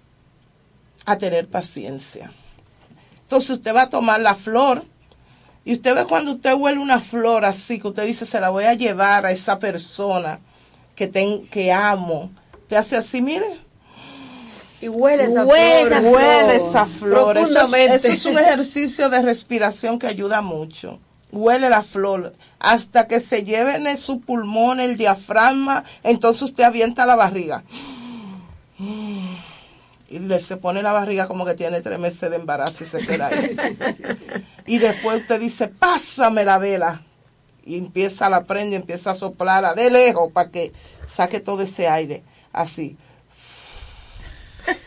a 1.07 1.19
tener 1.19 1.49
paciencia. 1.49 2.33
Entonces 3.23 3.51
usted 3.51 3.75
va 3.75 3.83
a 3.83 3.91
tomar 3.91 4.21
la 4.21 4.35
flor 4.35 4.85
y 5.65 5.75
usted 5.75 5.95
ve 5.95 6.05
cuando 6.05 6.33
usted 6.33 6.55
huele 6.55 6.79
una 6.79 7.01
flor 7.01 7.45
así, 7.45 7.79
que 7.79 7.89
usted 7.89 8.07
dice, 8.07 8.27
se 8.27 8.41
la 8.41 8.51
voy 8.51 8.65
a 8.65 8.75
llevar 8.75 9.27
a 9.27 9.31
esa 9.31 9.59
persona 9.59 10.41
que, 10.95 11.07
ten, 11.07 11.47
que 11.49 11.73
amo. 11.73 12.31
Te 12.69 12.77
hace 12.77 12.97
así, 12.97 13.21
mire, 13.21 13.59
Y 14.81 14.89
huele 14.89 15.25
esa 15.25 15.45
Huele 15.45 15.87
flor. 15.87 15.87
esa 15.87 16.01
flor. 16.01 16.15
huele 16.15 16.57
esa 16.57 16.87
flor. 16.87 17.35
Profundamente. 17.35 17.95
eso 17.97 18.09
es 18.09 18.25
un 18.27 18.39
ejercicio 18.39 19.09
de 19.11 19.23
respiración 19.23 19.99
que 19.99 20.07
ayuda 20.07 20.41
mucho. 20.43 20.99
Huele 21.33 21.69
la 21.71 21.83
flor 21.83 22.33
hasta 22.59 23.07
que 23.07 23.21
se 23.21 23.45
lleven 23.45 23.87
en 23.87 23.97
su 23.99 24.21
pulmón 24.21 24.81
el 24.81 24.97
diafragma, 24.97 25.85
entonces 26.03 26.43
usted 26.43 26.65
avienta 26.65 27.07
la 27.07 27.15
barriga. 27.15 27.63
Y 30.09 30.19
le, 30.19 30.41
se 30.41 30.57
pone 30.57 30.83
la 30.83 30.93
barriga 30.93 31.29
como 31.29 31.45
que 31.45 31.55
tiene 31.55 31.83
tres 31.83 31.99
meses 31.99 32.31
de 32.31 32.37
embarazo 32.37 32.83
y 32.83 32.87
se 32.87 32.99
queda 33.07 33.29
ahí. 33.29 33.57
Y 34.67 34.79
después 34.79 35.21
usted 35.21 35.39
dice, 35.41 35.69
pásame 35.69 36.45
la 36.45 36.59
vela. 36.59 37.03
Y 37.65 37.77
empieza, 37.79 38.29
la 38.29 38.45
prende 38.45 38.73
y 38.73 38.81
empieza 38.81 39.13
a 39.13 39.15
soplarla 39.15 39.75
de 39.75 39.91
lejos 39.91 40.33
para 40.33 40.51
que 40.51 40.73
saque 41.07 41.39
todo 41.41 41.63
ese 41.63 41.87
aire. 41.87 42.25
Así. 42.53 42.97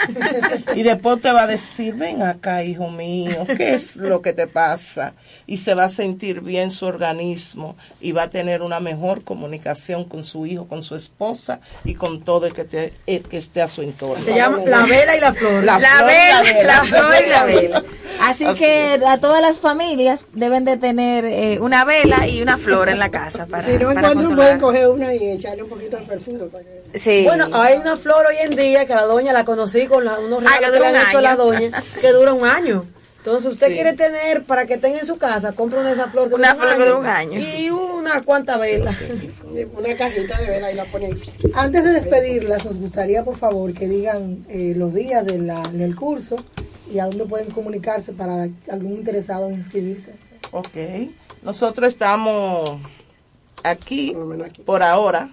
Y 0.75 0.83
después 0.83 1.21
te 1.21 1.31
va 1.31 1.43
a 1.43 1.47
decir, 1.47 1.93
ven 1.95 2.21
acá, 2.23 2.63
hijo 2.63 2.89
mío, 2.89 3.45
¿qué 3.57 3.73
es 3.75 3.95
lo 3.95 4.21
que 4.21 4.33
te 4.33 4.47
pasa? 4.47 5.13
Y 5.45 5.57
se 5.57 5.73
va 5.75 5.85
a 5.85 5.89
sentir 5.89 6.41
bien 6.41 6.71
su 6.71 6.85
organismo 6.85 7.75
y 8.01 8.11
va 8.11 8.23
a 8.23 8.29
tener 8.29 8.61
una 8.61 8.79
mejor 8.79 9.23
comunicación 9.23 10.05
con 10.05 10.23
su 10.23 10.45
hijo, 10.45 10.67
con 10.67 10.81
su 10.81 10.95
esposa 10.95 11.59
y 11.83 11.95
con 11.95 12.23
todo 12.23 12.47
el 12.47 12.53
que, 12.53 12.63
te- 12.63 12.93
el 13.07 13.23
que 13.23 13.37
esté 13.37 13.61
a 13.61 13.67
su 13.67 13.81
entorno. 13.81 14.23
Se 14.23 14.33
llama 14.35 14.59
la 14.65 14.83
vela 14.85 15.15
y 15.15 15.19
la 15.19 15.33
flor. 15.33 15.63
La 15.63 15.79
La 15.79 15.89
flor 15.89 16.09
y 16.09 16.13
vela, 16.13 16.33
la 16.33 16.41
vela. 16.43 16.73
la 16.73 16.83
flor 16.83 17.13
y 17.25 17.29
la 17.29 17.43
vela. 17.61 17.83
Así, 18.21 18.45
Así 18.45 18.59
que 18.59 18.95
es. 18.95 19.03
a 19.03 19.19
todas 19.19 19.41
las 19.41 19.59
familias 19.59 20.25
deben 20.33 20.65
de 20.65 20.77
tener 20.77 21.25
eh, 21.25 21.57
una 21.59 21.83
vela 21.83 22.27
y 22.27 22.41
una 22.41 22.57
flor 22.57 22.89
en 22.89 22.99
la 22.99 23.09
casa 23.11 23.45
para, 23.47 23.63
Si 23.63 23.71
no 23.71 23.91
encuentran, 23.91 24.35
pueden 24.35 24.59
coger 24.59 24.87
una 24.89 25.13
y 25.13 25.31
echarle 25.31 25.63
un 25.63 25.69
poquito 25.69 25.97
de 25.97 26.03
perfume. 26.03 26.39
Para 26.45 26.63
que... 26.63 26.99
Sí. 26.99 27.23
Bueno, 27.25 27.49
hay 27.53 27.77
una 27.77 27.97
flor 27.97 28.25
hoy 28.27 28.35
en 28.41 28.51
día 28.55 28.85
que 28.85 28.93
la 28.93 29.03
doña 29.03 29.33
la 29.33 29.43
conocí 29.73 29.87
con 29.87 30.05
la, 30.05 30.19
unos 30.19 30.43
Ah, 30.45 30.59
que 30.59 30.65
regalos 30.65 30.71
que 30.73 30.79
le 30.79 30.85
han 30.87 30.95
un 30.95 31.09
hecho 31.09 31.21
la 31.21 31.31
año. 31.31 31.37
doña, 31.43 31.83
que 32.01 32.11
dura 32.11 32.33
un 32.33 32.45
año. 32.45 32.85
Entonces, 33.17 33.53
usted 33.53 33.67
Sí. 33.69 33.73
quiere 33.75 33.93
tener, 33.93 34.43
para 34.43 34.65
que 34.65 34.77
tenga 34.77 34.99
en 34.99 35.05
su 35.05 35.17
casa, 35.17 35.53
compre 35.53 35.79
una 35.79 35.87
de 35.89 35.93
esas 35.95 36.11
flores 36.11 36.29
que 36.29 36.35
Una 36.35 36.55
flor 36.55 36.75
que 36.77 36.83
dura 36.85 36.97
un 36.97 37.05
año. 37.07 37.39
Y 37.39 37.69
una 37.69 38.21
cuanta 38.21 38.57
vela. 38.57 38.91
Una 39.77 39.95
cajita 39.95 40.37
de 40.41 40.47
vela 40.47 40.71
y 40.71 40.75
la 40.75 40.83
pone 40.85 41.05
ahí. 41.07 41.21
Antes 41.53 41.83
de 41.85 41.91
despedirlas, 41.93 42.65
nos 42.65 42.77
gustaría, 42.79 43.23
por 43.23 43.37
favor, 43.37 43.73
que 43.73 43.87
digan 43.87 44.45
eh, 44.49 44.73
los 44.75 44.93
días 44.93 45.25
de 45.25 45.37
la- 45.37 45.61
del 45.71 45.95
curso 45.95 46.35
y 46.91 46.99
a 46.99 47.05
dónde 47.05 47.25
pueden 47.25 47.49
comunicarse 47.51 48.11
para 48.11 48.49
algún 48.69 48.93
interesado 48.93 49.47
en 49.47 49.53
inscribirse. 49.55 50.13
Ok. 50.51 50.75
Nosotros 51.43 51.87
estamos 51.87 52.77
aquí 53.63 54.13
por 54.65 54.83
ahora, 54.83 55.29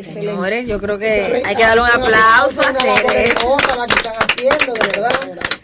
Señores, 0.02 0.68
yo 0.68 0.80
creo 0.80 0.98
que 0.98 1.42
hay 1.46 1.56
que 1.56 1.64
darle 1.64 1.84
un 1.84 1.90
aplauso 1.90 2.62
a 2.62 2.72
hermosa 3.14 3.76
la 3.78 3.88
que 3.88 3.96
están 3.96 4.16
haciendo, 4.20 4.74
de 4.74 4.88
verdad. 4.88 5.12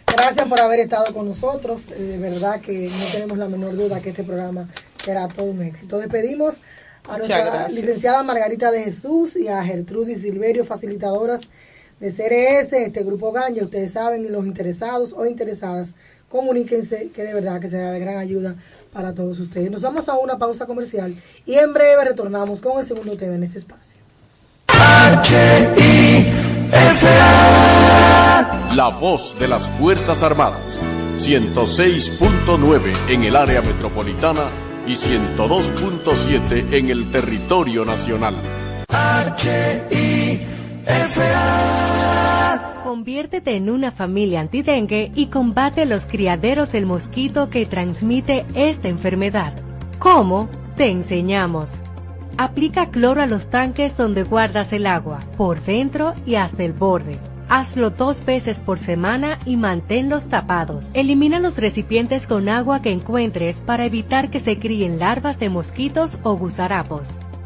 Gracias 0.07 0.47
por 0.47 0.59
haber 0.61 0.79
estado 0.79 1.13
con 1.13 1.27
nosotros. 1.27 1.83
Eh, 1.91 2.03
De 2.03 2.17
verdad 2.17 2.61
que 2.61 2.89
no 2.89 3.05
tenemos 3.11 3.37
la 3.37 3.47
menor 3.47 3.75
duda 3.75 3.99
que 3.99 4.09
este 4.09 4.23
programa 4.23 4.69
será 5.03 5.27
todo 5.27 5.45
un 5.47 5.61
éxito. 5.61 5.97
Despedimos 5.97 6.61
a 7.05 7.17
Muchas 7.17 7.27
nuestra 7.27 7.45
gracias. 7.45 7.73
licenciada 7.73 8.23
Margarita 8.23 8.71
de 8.71 8.83
Jesús 8.83 9.35
y 9.35 9.47
a 9.47 9.63
Gertrudis 9.63 10.21
Silverio, 10.21 10.65
facilitadoras 10.65 11.41
de 11.99 12.11
CRS, 12.11 12.73
este 12.73 13.03
grupo 13.03 13.31
Ganja. 13.31 13.63
Ustedes 13.63 13.91
saben, 13.91 14.25
y 14.25 14.29
los 14.29 14.45
interesados 14.45 15.13
o 15.13 15.25
interesadas, 15.25 15.95
comuníquense, 16.29 17.09
que 17.09 17.23
de 17.23 17.33
verdad 17.33 17.59
que 17.59 17.69
será 17.69 17.91
de 17.91 17.99
gran 17.99 18.17
ayuda 18.17 18.55
para 18.91 19.13
todos 19.13 19.39
ustedes. 19.39 19.69
Nos 19.69 19.81
vamos 19.81 20.09
a 20.09 20.17
una 20.17 20.37
pausa 20.37 20.65
comercial 20.65 21.15
y 21.45 21.55
en 21.55 21.73
breve 21.73 22.05
retornamos 22.05 22.61
con 22.61 22.79
el 22.79 22.85
segundo 22.85 23.15
tema 23.17 23.35
en 23.35 23.43
este 23.43 23.59
espacio. 23.59 23.99
La 28.75 28.87
voz 28.99 29.37
de 29.39 29.47
las 29.47 29.67
Fuerzas 29.67 30.23
Armadas. 30.23 30.79
106.9 31.17 32.95
en 33.09 33.23
el 33.23 33.35
área 33.35 33.61
metropolitana 33.61 34.70
y 34.91 34.95
102.7 34.95 36.73
en 36.73 36.89
el 36.89 37.09
territorio 37.11 37.85
nacional. 37.85 38.35
Conviértete 42.83 43.55
en 43.55 43.69
una 43.69 43.93
familia 43.93 44.41
antidengue 44.41 45.09
y 45.15 45.27
combate 45.27 45.85
los 45.85 46.05
criaderos 46.05 46.73
del 46.73 46.85
mosquito 46.85 47.49
que 47.49 47.65
transmite 47.65 48.45
esta 48.53 48.89
enfermedad. 48.89 49.53
¿Cómo? 49.97 50.49
Te 50.75 50.89
enseñamos. 50.89 51.71
Aplica 52.37 52.89
cloro 52.89 53.21
a 53.21 53.27
los 53.27 53.49
tanques 53.49 53.95
donde 53.95 54.23
guardas 54.23 54.73
el 54.73 54.87
agua, 54.87 55.21
por 55.37 55.63
dentro 55.63 56.15
y 56.25 56.35
hasta 56.35 56.65
el 56.65 56.73
borde. 56.73 57.17
Hazlo 57.53 57.89
dos 57.89 58.23
veces 58.23 58.59
por 58.59 58.79
semana 58.79 59.37
y 59.45 59.57
manténlos 59.57 60.27
tapados. 60.27 60.91
Elimina 60.93 61.37
los 61.37 61.57
recipientes 61.57 62.25
con 62.25 62.47
agua 62.47 62.81
que 62.81 62.93
encuentres 62.93 63.59
para 63.59 63.85
evitar 63.85 64.29
que 64.29 64.39
se 64.39 64.57
críen 64.57 64.99
larvas 64.99 65.37
de 65.37 65.49
mosquitos 65.49 66.17
o 66.23 66.37
gusarapos. 66.37 67.09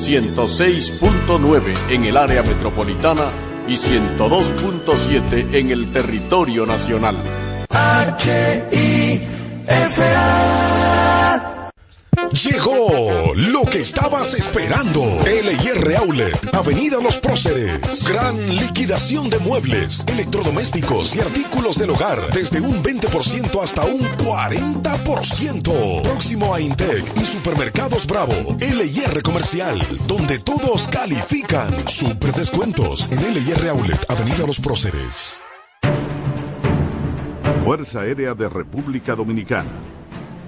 106.9 0.00 1.74
en 1.90 2.04
el 2.04 2.16
área 2.16 2.42
metropolitana 2.42 3.26
y 3.68 3.74
102.7 3.74 5.54
en 5.54 5.70
el 5.70 5.92
territorio 5.92 6.64
nacional. 6.64 7.16
Llegó 12.32 13.34
lo 13.34 13.62
que 13.62 13.78
estabas 13.78 14.34
esperando. 14.34 15.02
LIR 15.24 15.96
Outlet, 15.96 16.54
Avenida 16.54 16.98
Los 17.02 17.18
Próceres. 17.18 18.08
Gran 18.08 18.36
liquidación 18.56 19.28
de 19.28 19.40
muebles, 19.40 20.04
electrodomésticos 20.06 21.16
y 21.16 21.20
artículos 21.20 21.76
del 21.76 21.90
hogar. 21.90 22.32
Desde 22.32 22.60
un 22.60 22.82
20% 22.82 23.62
hasta 23.62 23.84
un 23.84 24.00
40%. 24.00 26.02
Próximo 26.02 26.54
a 26.54 26.60
Intec 26.60 27.04
y 27.16 27.24
Supermercados 27.24 28.06
Bravo. 28.06 28.56
LIR 28.60 29.22
Comercial, 29.22 29.80
donde 30.06 30.38
todos 30.38 30.86
califican. 30.86 31.88
Super 31.88 32.32
descuentos 32.32 33.10
en 33.10 33.34
LIR 33.34 33.68
Outlet, 33.70 34.06
Avenida 34.08 34.46
Los 34.46 34.60
Próceres. 34.60 35.40
Fuerza 37.64 38.00
Aérea 38.00 38.34
de 38.34 38.48
República 38.48 39.16
Dominicana. 39.16 39.89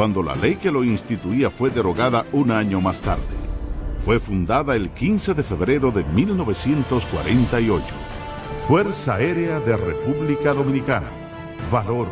cuando 0.00 0.22
la 0.22 0.34
ley 0.34 0.56
que 0.56 0.70
lo 0.70 0.82
instituía 0.82 1.50
fue 1.50 1.68
derogada 1.68 2.24
un 2.32 2.50
año 2.50 2.80
más 2.80 3.00
tarde. 3.00 3.20
Fue 3.98 4.18
fundada 4.18 4.74
el 4.74 4.88
15 4.88 5.34
de 5.34 5.42
febrero 5.42 5.90
de 5.90 6.04
1948. 6.04 7.84
Fuerza 8.66 9.16
Aérea 9.16 9.60
de 9.60 9.76
República 9.76 10.54
Dominicana. 10.54 11.08
Valor, 11.70 12.08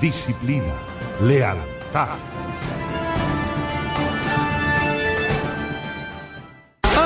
disciplina, 0.00 0.72
lealtad. 1.22 2.16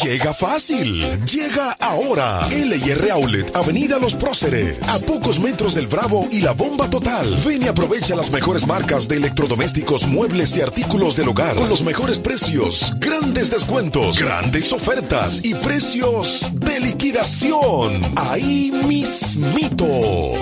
Llega 0.00 0.32
fácil, 0.32 1.22
llega 1.26 1.72
ahora. 1.72 2.48
LR 2.50 3.10
Outlet, 3.10 3.54
Avenida 3.54 3.98
Los 3.98 4.14
Próceres, 4.14 4.78
a 4.88 4.98
pocos 5.00 5.38
metros 5.38 5.74
del 5.74 5.86
Bravo 5.86 6.26
y 6.30 6.40
la 6.40 6.52
Bomba 6.52 6.88
Total. 6.88 7.36
Ven 7.44 7.62
y 7.62 7.68
aprovecha 7.68 8.16
las 8.16 8.30
mejores 8.30 8.66
marcas 8.66 9.06
de 9.06 9.16
electrodomésticos, 9.16 10.06
muebles 10.06 10.56
y 10.56 10.62
artículos 10.62 11.14
del 11.14 11.28
hogar 11.28 11.56
con 11.56 11.68
los 11.68 11.82
mejores 11.82 12.18
precios, 12.18 12.94
grandes 13.00 13.50
descuentos, 13.50 14.18
grandes 14.18 14.72
ofertas 14.72 15.44
y 15.44 15.54
precios 15.54 16.50
de 16.54 16.80
liquidación. 16.80 18.00
Ahí 18.16 18.72
mismito, 18.88 19.86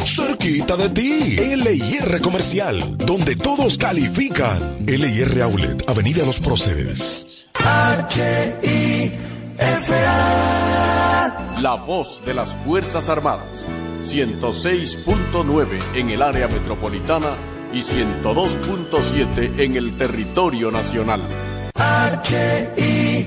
cerquita 0.05 0.77
de 0.77 0.91
ti. 0.91 1.37
LIR 1.57 2.21
Comercial, 2.21 2.97
donde 2.99 3.35
todos 3.35 3.79
califican. 3.79 4.85
LIR 4.87 5.43
Outlet, 5.43 5.91
Avenida 5.91 6.25
Los 6.25 6.39
Próceres. 6.39 7.47
La 11.61 11.75
voz 11.75 12.25
de 12.25 12.35
las 12.35 12.55
Fuerzas 12.55 13.09
Armadas. 13.09 13.67
106.9 14.03 15.79
en 15.95 16.11
el 16.11 16.23
área 16.23 16.49
metropolitana 16.49 17.29
y 17.73 17.81
102.7 17.81 19.61
en 19.61 19.77
el 19.77 19.97
territorio 19.97 20.71
nacional. 20.71 21.21
Y 22.77 23.27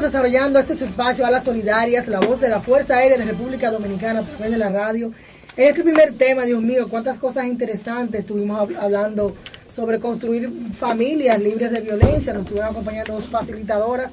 desarrollando 0.00 0.58
este 0.58 0.74
espacio 0.74 1.26
a 1.26 1.30
las 1.30 1.44
solidarias, 1.44 2.08
la 2.08 2.20
voz 2.20 2.40
de 2.40 2.48
la 2.48 2.60
Fuerza 2.60 2.96
Aérea 2.96 3.18
de 3.18 3.24
República 3.24 3.70
Dominicana 3.70 4.20
a 4.20 4.22
través 4.22 4.50
de 4.50 4.58
la 4.58 4.70
radio. 4.70 5.12
Este 5.56 5.82
primer 5.82 6.12
tema, 6.14 6.44
Dios 6.44 6.62
mío, 6.62 6.86
cuántas 6.88 7.18
cosas 7.18 7.46
interesantes 7.46 8.20
estuvimos 8.20 8.58
hab- 8.58 8.76
hablando 8.78 9.34
sobre 9.74 9.98
construir 9.98 10.50
familias 10.78 11.38
libres 11.40 11.70
de 11.70 11.80
violencia. 11.80 12.32
Nos 12.32 12.42
estuvieron 12.42 12.70
acompañando 12.70 13.14
dos 13.14 13.26
facilitadoras 13.26 14.12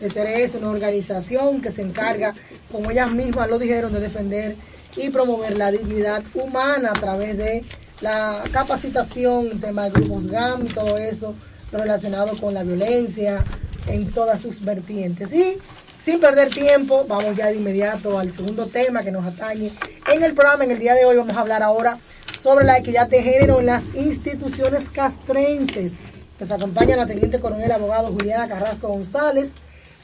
de 0.00 0.08
CRS, 0.08 0.56
una 0.56 0.70
organización 0.70 1.60
que 1.60 1.72
se 1.72 1.82
encarga, 1.82 2.34
como 2.70 2.90
ellas 2.90 3.10
mismas 3.10 3.48
lo 3.48 3.58
dijeron, 3.58 3.92
de 3.92 4.00
defender 4.00 4.56
y 4.96 5.10
promover 5.10 5.56
la 5.56 5.70
dignidad 5.70 6.22
humana 6.34 6.90
a 6.90 6.94
través 7.00 7.36
de 7.36 7.64
la 8.00 8.42
capacitación, 8.52 9.60
tema 9.60 9.84
de 9.84 9.90
grupos 9.90 10.26
GAM 10.28 10.66
y 10.66 10.68
todo 10.70 10.98
eso 10.98 11.34
relacionado 11.72 12.36
con 12.38 12.54
la 12.54 12.62
violencia 12.62 13.44
en 13.88 14.10
todas 14.12 14.40
sus 14.40 14.64
vertientes. 14.64 15.32
Y 15.32 15.58
sin 16.00 16.20
perder 16.20 16.50
tiempo, 16.50 17.04
vamos 17.08 17.36
ya 17.36 17.46
de 17.46 17.56
inmediato 17.56 18.18
al 18.18 18.32
segundo 18.32 18.66
tema 18.66 19.02
que 19.02 19.10
nos 19.10 19.26
atañe. 19.26 19.72
En 20.12 20.22
el 20.22 20.34
programa, 20.34 20.64
en 20.64 20.70
el 20.70 20.78
día 20.78 20.94
de 20.94 21.04
hoy, 21.04 21.16
vamos 21.16 21.36
a 21.36 21.40
hablar 21.40 21.62
ahora 21.62 21.98
sobre 22.40 22.64
la 22.64 22.78
equidad 22.78 23.08
de 23.08 23.22
género 23.22 23.60
en 23.60 23.66
las 23.66 23.82
instituciones 23.94 24.88
castrenses. 24.90 25.92
Nos 26.38 26.50
acompaña 26.50 26.96
la 26.96 27.06
teniente 27.06 27.40
coronel 27.40 27.72
abogado 27.72 28.12
Juliana 28.12 28.48
Carrasco 28.48 28.88
González, 28.88 29.50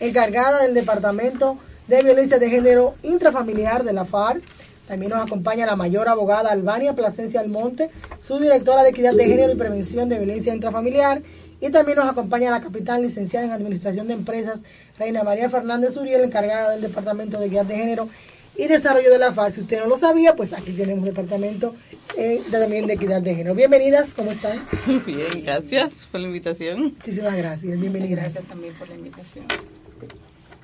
encargada 0.00 0.62
del 0.62 0.74
Departamento 0.74 1.58
de 1.86 2.02
Violencia 2.02 2.38
de 2.38 2.50
Género 2.50 2.96
Intrafamiliar 3.02 3.84
de 3.84 3.92
la 3.92 4.04
FARC. 4.04 4.42
También 4.88 5.12
nos 5.12 5.24
acompaña 5.24 5.64
la 5.64 5.76
mayor 5.76 6.08
abogada 6.08 6.50
Albania 6.50 6.94
Plasencia 6.94 7.40
Almonte, 7.40 7.90
su 8.20 8.38
directora 8.38 8.82
de 8.82 8.90
Equidad 8.90 9.14
de 9.14 9.26
Género 9.26 9.52
y 9.52 9.56
Prevención 9.56 10.08
de 10.08 10.18
Violencia 10.18 10.52
Intrafamiliar. 10.52 11.22
Y 11.60 11.70
también 11.70 11.98
nos 11.98 12.08
acompaña 12.08 12.50
la 12.50 12.60
capitán 12.60 13.02
licenciada 13.02 13.46
en 13.46 13.52
Administración 13.52 14.08
de 14.08 14.14
Empresas, 14.14 14.62
Reina 14.98 15.22
María 15.22 15.48
Fernández 15.48 15.96
Uriel, 15.96 16.22
encargada 16.22 16.70
del 16.70 16.82
Departamento 16.82 17.38
de 17.38 17.46
Equidad 17.46 17.64
de 17.64 17.76
Género 17.76 18.08
y 18.56 18.66
Desarrollo 18.66 19.10
de 19.10 19.18
la 19.18 19.32
FARC. 19.32 19.54
Si 19.54 19.60
usted 19.62 19.80
no 19.80 19.86
lo 19.86 19.98
sabía, 19.98 20.36
pues 20.36 20.52
aquí 20.52 20.72
tenemos 20.72 21.04
Departamento 21.04 21.74
eh, 22.16 22.42
también 22.50 22.86
de 22.86 22.94
Equidad 22.94 23.22
de 23.22 23.34
Género. 23.34 23.54
Bienvenidas, 23.54 24.10
¿cómo 24.14 24.30
están? 24.30 24.64
Bien, 25.06 25.42
gracias 25.42 26.06
por 26.10 26.20
la 26.20 26.26
invitación. 26.26 26.82
Muchísimas 26.82 27.36
gracias, 27.36 27.80
bienvenidas. 27.80 28.22
Gracias 28.22 28.44
también 28.44 28.74
por 28.74 28.88
la 28.88 28.94
invitación. 28.94 29.46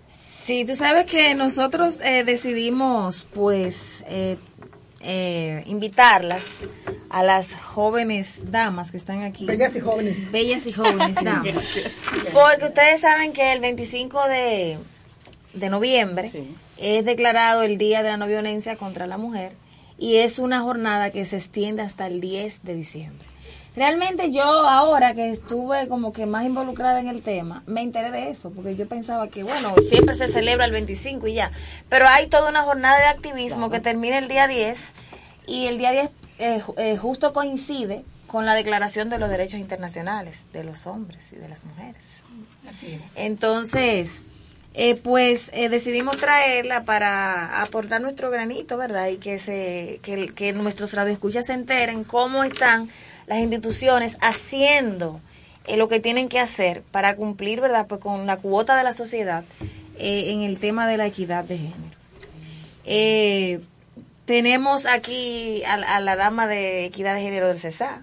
Sí, 0.09 0.65
tú 0.65 0.75
sabes 0.75 1.07
que 1.07 1.35
nosotros 1.35 1.99
eh, 2.03 2.25
decidimos, 2.25 3.27
pues, 3.33 4.03
eh, 4.09 4.37
eh, 5.01 5.63
invitarlas 5.67 6.67
a 7.09 7.23
las 7.23 7.55
jóvenes 7.55 8.43
damas 8.51 8.91
que 8.91 8.97
están 8.97 9.23
aquí. 9.23 9.47
Bellas 9.47 9.75
y 9.75 9.81
jóvenes. 9.81 10.31
Bellas 10.31 10.67
y 10.67 10.73
jóvenes 10.73 11.15
damas. 11.23 11.55
Porque 12.33 12.67
ustedes 12.67 13.01
saben 13.01 13.33
que 13.33 13.53
el 13.53 13.61
25 13.61 14.29
de, 14.29 14.79
de 15.55 15.71
noviembre 15.71 16.31
es 16.77 17.05
declarado 17.05 17.63
el 17.63 17.79
Día 17.79 18.03
de 18.03 18.11
la 18.11 18.17
No 18.17 18.27
Violencia 18.27 18.77
contra 18.77 19.07
la 19.07 19.19
Mujer 19.19 19.53
y 19.99 20.17
es 20.17 20.39
una 20.39 20.61
jornada 20.61 21.11
que 21.11 21.25
se 21.25 21.37
extiende 21.37 21.83
hasta 21.83 22.07
el 22.07 22.21
10 22.21 22.63
de 22.65 22.75
diciembre. 22.75 23.30
Realmente 23.77 24.33
yo 24.33 24.43
ahora 24.43 25.15
que 25.15 25.31
estuve 25.31 25.87
como 25.89 26.13
que 26.13 26.27
más 26.27 26.45
involucrada 26.45 27.01
en 27.01 27.09
el 27.09 27.23
tema, 27.23 27.63
me 27.67 27.83
enteré 27.83 28.11
de 28.11 28.31
eso, 28.31 28.51
porque 28.51 28.75
yo 28.75 28.89
pensaba 28.89 29.29
que, 29.29 29.45
bueno, 29.45 29.75
siempre 29.89 30.15
se 30.15 30.27
celebra 30.27 30.65
el 30.65 30.73
25 30.73 31.29
y 31.29 31.35
ya, 31.35 31.53
pero 31.89 32.09
hay 32.09 32.27
toda 32.27 32.49
una 32.49 32.63
jornada 32.63 32.99
de 32.99 33.07
activismo 33.07 33.71
que 33.71 33.81
termina 33.81 34.19
el 34.19 34.29
día 34.29 34.49
10 34.49 34.81
y 35.47 35.67
el 35.67 35.79
día 35.79 35.93
10 35.93 36.11
eh, 36.39 36.63
eh, 36.79 36.97
justo 36.97 37.33
coincide 37.33 38.05
con 38.27 38.47
la 38.47 38.55
Declaración 38.55 39.11
de 39.11 39.19
los 39.19 39.29
Derechos 39.29 39.61
Internacionales 39.61 40.47
de 40.53 40.65
los 40.65 40.87
hombres 40.87 41.33
y 41.33 41.37
de 41.37 41.49
las 41.49 41.65
mujeres. 41.65 42.25
Así 42.69 42.93
es. 42.93 43.01
Entonces, 43.17 44.23
eh, 44.73 44.95
pues 44.95 45.51
eh, 45.53 45.69
decidimos 45.69 46.17
traerla 46.17 46.85
para 46.85 47.61
aportar 47.61 48.01
nuestro 48.01 48.31
granito, 48.31 48.77
¿verdad? 48.77 49.09
Y 49.09 49.17
que 49.17 49.41
se 49.41 49.99
que, 50.03 50.29
que 50.29 50.53
nuestros 50.53 50.95
radioescuchas 50.95 51.47
se 51.47 51.55
enteren 51.55 52.05
cómo 52.05 52.45
están 52.45 52.89
las 53.31 53.39
instituciones 53.39 54.17
haciendo 54.21 55.21
eh, 55.65 55.77
lo 55.77 55.89
que 55.89 56.01
tienen 56.01 56.29
que 56.29 56.41
hacer 56.41 56.83
para 56.83 57.15
cumplir, 57.15 57.61
¿verdad? 57.61 57.87
Pues 57.87 58.01
con 58.01 58.27
la 58.27 58.39
cuota 58.39 58.77
de 58.77 58.83
la 58.83 58.93
sociedad 58.93 59.45
eh, 59.99 60.33
en 60.33 60.43
el 60.43 60.59
tema 60.59 60.89
de 60.89 60.97
la 60.97 61.07
equidad 61.07 61.45
de 61.45 61.59
género. 61.59 61.97
Eh, 62.87 63.61
tenemos 64.25 64.85
aquí 64.85 65.63
a, 65.63 65.75
a 65.75 66.01
la 66.01 66.17
dama 66.17 66.49
de 66.49 66.87
equidad 66.87 67.15
de 67.15 67.21
género 67.21 67.47
del 67.47 67.61
CESA. 67.61 68.03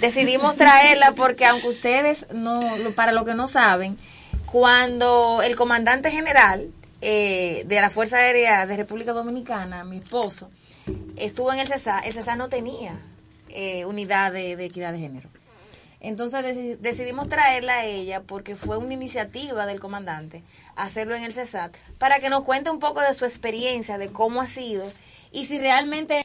decidimos 0.00 0.56
traerla 0.56 1.12
porque 1.12 1.44
aunque 1.44 1.68
ustedes 1.68 2.24
no, 2.32 2.72
para 2.96 3.12
lo 3.12 3.26
que 3.26 3.34
no 3.34 3.48
saben, 3.48 3.98
cuando 4.46 5.42
el 5.42 5.56
comandante 5.56 6.10
general 6.10 6.70
eh, 7.02 7.64
de 7.66 7.80
la 7.82 7.90
Fuerza 7.90 8.16
Aérea 8.16 8.64
de 8.64 8.78
República 8.78 9.12
Dominicana, 9.12 9.84
mi 9.84 9.98
esposo, 9.98 10.48
estuvo 11.16 11.52
en 11.52 11.58
el 11.58 11.68
CESA, 11.68 11.98
el 11.98 12.14
CESA 12.14 12.36
no 12.36 12.48
tenía 12.48 12.98
eh, 13.54 13.84
unidad 13.86 14.32
de, 14.32 14.56
de 14.56 14.64
equidad 14.66 14.92
de 14.92 14.98
género. 14.98 15.30
Entonces 16.00 16.44
deci- 16.44 16.76
decidimos 16.78 17.28
traerla 17.28 17.78
a 17.78 17.84
ella 17.86 18.22
porque 18.22 18.56
fue 18.56 18.76
una 18.76 18.92
iniciativa 18.92 19.64
del 19.64 19.80
comandante 19.80 20.42
hacerlo 20.76 21.14
en 21.14 21.24
el 21.24 21.32
CESAT 21.32 21.74
para 21.96 22.18
que 22.18 22.28
nos 22.28 22.44
cuente 22.44 22.68
un 22.68 22.78
poco 22.78 23.00
de 23.00 23.14
su 23.14 23.24
experiencia, 23.24 23.96
de 23.96 24.08
cómo 24.08 24.42
ha 24.42 24.46
sido 24.46 24.84
y 25.32 25.44
si 25.44 25.58
realmente 25.58 26.24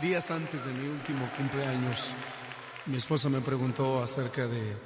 Días 0.00 0.30
antes 0.30 0.64
de 0.64 0.72
mi 0.72 0.86
último 0.86 1.28
cumpleaños, 1.36 2.14
mi 2.86 2.98
esposa 2.98 3.28
me 3.28 3.40
preguntó 3.40 4.00
acerca 4.00 4.46
de 4.46 4.76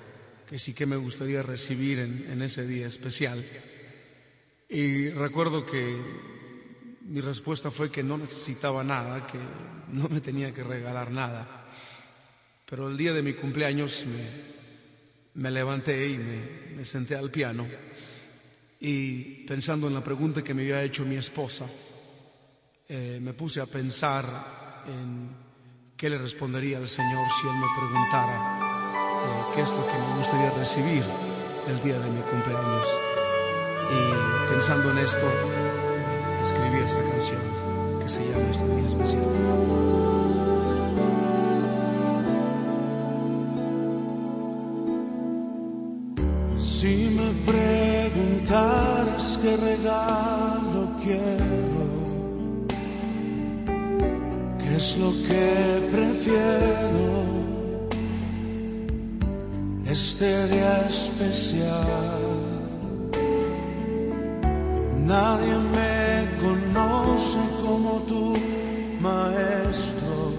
que 0.49 0.59
sí 0.59 0.73
que 0.73 0.87
me 0.87 0.97
gustaría 0.97 1.43
recibir 1.43 1.99
en, 1.99 2.41
ese 2.41 2.67
día 2.67 2.87
especial. 2.87 3.45
Y 4.71 5.11
recuerdo 5.11 5.67
que 5.67 6.03
mi 7.03 7.21
respuesta 7.21 7.71
fue 7.71 7.91
que 7.91 8.03
no 8.03 8.17
necesitaba 8.17 8.83
nada, 8.83 9.27
que 9.27 9.39
no 9.89 10.09
me 10.09 10.23
tenía 10.23 10.55
que 10.55 10.65
regalar 10.65 11.11
nada. 11.11 11.69
Pero 12.65 12.89
el 12.89 12.97
día 12.97 13.13
de 13.13 13.23
mi 13.23 13.35
cumpleaños 13.35 14.07
me, 14.07 15.43
me 15.43 15.51
levanté 15.51 16.09
y 16.09 16.17
me, 16.17 16.75
me 16.75 16.85
senté 16.87 17.17
al 17.17 17.31
piano 17.31 17.69
y 18.81 19.45
pensando 19.45 19.89
en 19.89 19.95
la 19.95 20.03
pregunta 20.03 20.43
que 20.43 20.55
me 20.55 20.63
había 20.63 20.83
hecho 20.83 21.05
mi 21.05 21.17
esposa, 21.17 21.67
eh, 22.89 23.21
me 23.23 23.35
puse 23.35 23.61
a 23.61 23.67
pensar 23.67 24.62
en 24.87 25.31
qué 25.97 26.11
le 26.11 26.19
respondería 26.19 26.79
al 26.79 26.89
Señor 26.89 27.27
si 27.41 27.47
Él 27.47 27.55
me 27.55 27.67
preguntara 27.79 28.59
eh, 29.23 29.45
qué 29.55 29.63
es 29.63 29.73
lo 29.73 29.87
que 29.87 29.95
me 29.99 30.17
gustaría 30.17 30.51
recibir 30.51 31.05
el 31.69 31.81
día 31.81 31.99
de 31.99 32.11
mi 32.11 32.21
cumpleaños. 32.23 32.89
Y 33.91 34.49
pensando 34.51 34.91
en 34.91 34.99
esto, 34.99 35.27
eh, 35.27 36.43
escribí 36.43 36.79
esta 36.79 37.03
canción 37.03 37.41
que 38.01 38.09
se 38.09 38.25
llama 38.25 38.51
Este 38.51 38.67
Día 38.67 38.89
Especial. 38.89 39.23
Si 46.59 47.15
me 47.17 47.31
preguntaras 47.53 49.39
qué 49.41 49.57
regalo 49.57 50.91
quiero, 51.01 51.62
lo 54.99 55.11
que 55.29 55.89
prefiero, 55.91 57.25
este 59.87 60.49
día 60.49 60.87
especial. 60.89 62.21
Nadie 65.07 65.55
me 65.77 66.27
conoce 66.43 67.39
como 67.65 68.01
tú, 68.09 68.35
maestro, 69.01 70.33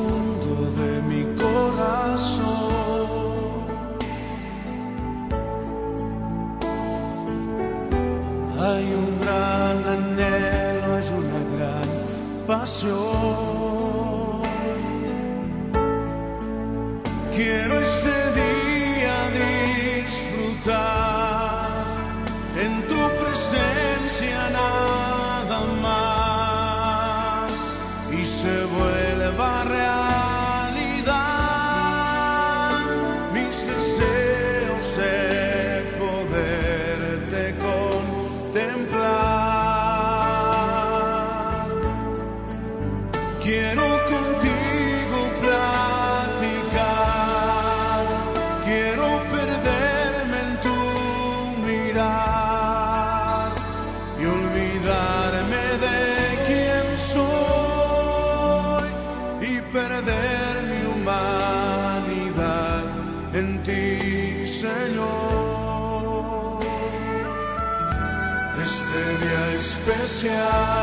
especial 70.23 70.80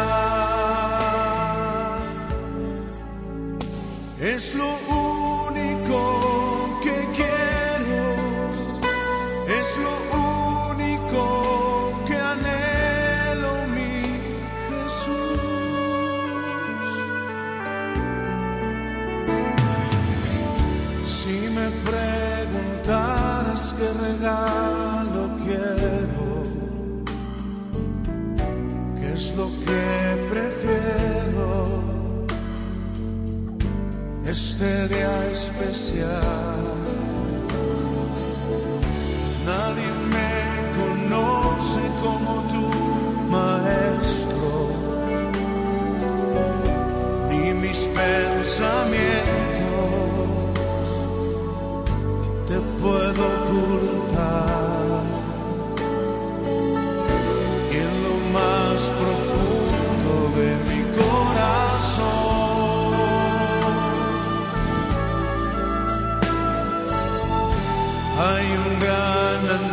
especial. 35.99 36.38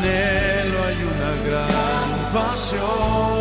Hay 0.08 1.04
una 1.04 1.32
gran 1.48 2.34
pasión. 2.34 3.35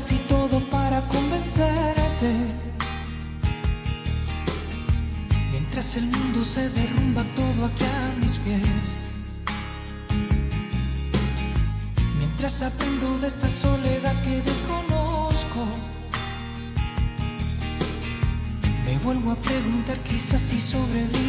casi 0.00 0.16
todo 0.28 0.60
para 0.70 1.00
convencerte. 1.02 2.32
Mientras 5.50 5.96
el 5.96 6.06
mundo 6.06 6.42
se 6.42 6.70
derrumba 6.70 7.22
todo 7.36 7.66
aquí 7.66 7.84
a 7.84 8.20
mis 8.20 8.38
pies. 8.38 8.86
Mientras 12.18 12.62
aprendo 12.62 13.18
de 13.18 13.26
esta 13.26 13.48
soledad 13.48 14.14
que 14.24 14.40
desconozco. 14.40 15.66
Me 18.86 18.96
vuelvo 19.04 19.32
a 19.32 19.36
preguntar 19.36 19.98
quizás 19.98 20.40
si 20.40 20.60
sobrevivo. 20.60 21.19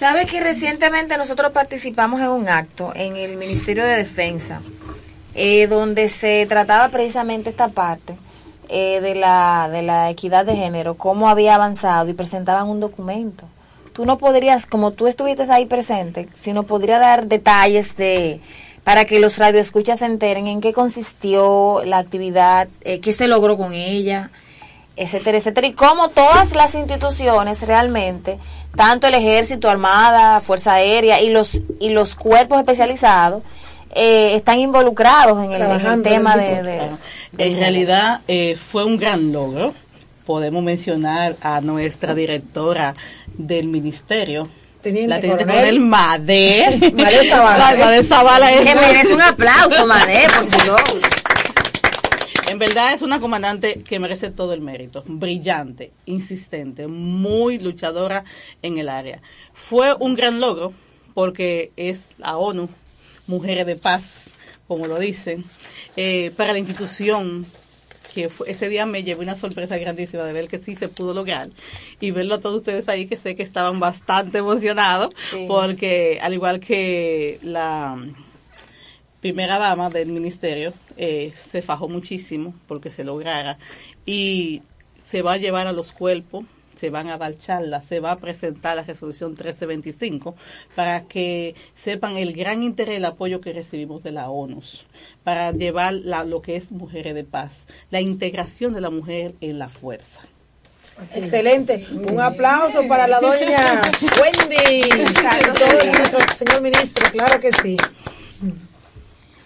Sabe 0.00 0.24
que 0.24 0.40
recientemente 0.40 1.18
nosotros 1.18 1.52
participamos 1.52 2.22
en 2.22 2.28
un 2.28 2.48
acto 2.48 2.90
en 2.94 3.18
el 3.18 3.36
Ministerio 3.36 3.84
de 3.84 3.96
Defensa, 3.96 4.62
eh, 5.34 5.66
donde 5.66 6.08
se 6.08 6.46
trataba 6.46 6.88
precisamente 6.88 7.50
esta 7.50 7.68
parte 7.68 8.16
eh, 8.70 9.02
de, 9.02 9.14
la, 9.14 9.68
de 9.70 9.82
la 9.82 10.08
equidad 10.08 10.46
de 10.46 10.56
género, 10.56 10.94
cómo 10.94 11.28
había 11.28 11.54
avanzado 11.54 12.08
y 12.08 12.14
presentaban 12.14 12.70
un 12.70 12.80
documento. 12.80 13.44
Tú 13.92 14.06
no 14.06 14.16
podrías, 14.16 14.64
como 14.64 14.92
tú 14.92 15.06
estuviste 15.06 15.42
ahí 15.52 15.66
presente, 15.66 16.30
sino 16.34 16.62
podría 16.62 16.98
dar 16.98 17.26
detalles 17.26 17.98
de 17.98 18.40
para 18.82 19.04
que 19.04 19.20
los 19.20 19.36
radioescuchas 19.36 19.98
se 19.98 20.06
enteren 20.06 20.46
en 20.46 20.62
qué 20.62 20.72
consistió 20.72 21.82
la 21.84 21.98
actividad, 21.98 22.68
eh, 22.84 23.00
qué 23.00 23.12
se 23.12 23.28
logró 23.28 23.58
con 23.58 23.74
ella, 23.74 24.30
etcétera, 24.96 25.36
etcétera, 25.36 25.66
y 25.66 25.72
cómo 25.74 26.08
todas 26.08 26.54
las 26.54 26.74
instituciones 26.74 27.66
realmente 27.66 28.38
tanto 28.76 29.06
el 29.06 29.14
ejército, 29.14 29.68
armada, 29.68 30.40
fuerza 30.40 30.74
aérea 30.74 31.20
y 31.20 31.30
los 31.30 31.62
y 31.80 31.90
los 31.90 32.14
cuerpos 32.14 32.58
especializados 32.58 33.44
eh, 33.94 34.34
están 34.36 34.60
involucrados 34.60 35.38
en 35.38 35.52
el, 35.52 35.56
en 35.56 35.62
el 35.62 35.66
Trabajando 35.68 36.08
tema 36.08 36.36
de, 36.36 36.60
Claro. 36.60 36.98
En 37.38 37.58
realidad 37.58 38.20
eh, 38.28 38.56
fue 38.56 38.84
un 38.84 38.96
gran 38.98 39.32
logro. 39.32 39.74
Podemos 40.26 40.62
mencionar 40.62 41.36
a 41.42 41.60
nuestra 41.60 42.14
directora 42.14 42.94
del 43.36 43.66
ministerio, 43.68 44.48
Teniente 44.80 45.08
la 45.08 45.20
teniente 45.20 45.44
coronel. 45.44 45.64
coronel 45.64 45.80
Made. 45.80 46.92
Made 46.94 47.28
Zavala. 47.28 47.72
La 47.76 47.84
Made 47.86 48.04
Zavala 48.04 48.52
es- 48.52 48.60
Que 48.68 48.74
merece 48.76 49.14
un 49.14 49.22
aplauso, 49.22 49.86
Made, 49.86 50.26
por 50.36 50.46
favor. 50.60 50.80
En 52.50 52.58
verdad 52.58 52.92
es 52.92 53.02
una 53.02 53.20
comandante 53.20 53.80
que 53.86 53.98
merece 54.00 54.30
todo 54.30 54.52
el 54.54 54.60
mérito, 54.60 55.04
brillante, 55.06 55.92
insistente, 56.06 56.88
muy 56.88 57.58
luchadora 57.58 58.24
en 58.62 58.78
el 58.78 58.88
área. 58.88 59.20
Fue 59.54 59.94
un 59.94 60.14
gran 60.14 60.40
logro 60.40 60.72
porque 61.14 61.70
es 61.76 62.06
la 62.18 62.36
ONU, 62.36 62.68
Mujeres 63.28 63.66
de 63.66 63.76
Paz, 63.76 64.30
como 64.66 64.86
lo 64.88 64.98
dicen, 64.98 65.44
eh, 65.96 66.32
para 66.36 66.52
la 66.52 66.58
institución 66.58 67.46
que 68.14 68.28
fue- 68.28 68.50
ese 68.50 68.68
día 68.68 68.84
me 68.86 69.04
llevé 69.04 69.22
una 69.22 69.36
sorpresa 69.36 69.78
grandísima 69.78 70.24
de 70.24 70.32
ver 70.32 70.48
que 70.48 70.58
sí 70.58 70.74
se 70.74 70.88
pudo 70.88 71.14
lograr 71.14 71.50
y 72.00 72.10
verlo 72.10 72.34
a 72.34 72.40
todos 72.40 72.56
ustedes 72.56 72.88
ahí 72.88 73.06
que 73.06 73.16
sé 73.16 73.36
que 73.36 73.44
estaban 73.44 73.78
bastante 73.78 74.38
emocionados 74.38 75.10
Sí. 75.30 75.44
porque 75.46 76.18
al 76.20 76.34
igual 76.34 76.58
que 76.58 77.38
la 77.42 77.96
primera 79.20 79.58
dama 79.60 79.90
del 79.90 80.08
ministerio 80.08 80.72
eh, 81.02 81.32
se 81.36 81.62
fajó 81.62 81.88
muchísimo 81.88 82.52
porque 82.68 82.90
se 82.90 83.04
lograra 83.04 83.56
y 84.04 84.62
se 85.02 85.22
va 85.22 85.32
a 85.32 85.36
llevar 85.38 85.66
a 85.66 85.72
los 85.72 85.92
cuerpos, 85.92 86.44
se 86.76 86.90
van 86.90 87.08
a 87.08 87.16
dar 87.18 87.36
charlas, 87.38 87.84
se 87.86 88.00
va 88.00 88.10
a 88.12 88.18
presentar 88.18 88.76
la 88.76 88.82
resolución 88.84 89.30
1325 89.30 90.34
para 90.74 91.02
que 91.04 91.54
sepan 91.74 92.16
el 92.16 92.32
gran 92.34 92.62
interés 92.62 92.94
y 92.94 92.96
el 92.96 93.04
apoyo 93.06 93.40
que 93.40 93.52
recibimos 93.52 94.02
de 94.02 94.12
la 94.12 94.28
ONU 94.30 94.60
para 95.24 95.52
llevar 95.52 95.94
la- 95.94 96.24
lo 96.24 96.42
que 96.42 96.56
es 96.56 96.70
Mujeres 96.70 97.14
de 97.14 97.24
Paz, 97.24 97.64
la 97.90 98.00
integración 98.00 98.72
de 98.74 98.80
la 98.82 98.90
mujer 98.90 99.34
en 99.40 99.58
la 99.58 99.68
fuerza. 99.68 100.20
Excelente. 101.14 101.86
Un 101.92 102.20
aplauso 102.20 102.86
para 102.86 103.06
la 103.06 103.20
doña 103.20 103.80
Wendy. 104.20 104.82
Todo 105.54 105.92
nuestro 105.92 106.18
señor 106.36 106.60
ministro, 106.60 107.10
claro 107.10 107.40
que 107.40 107.52
sí. 107.52 107.76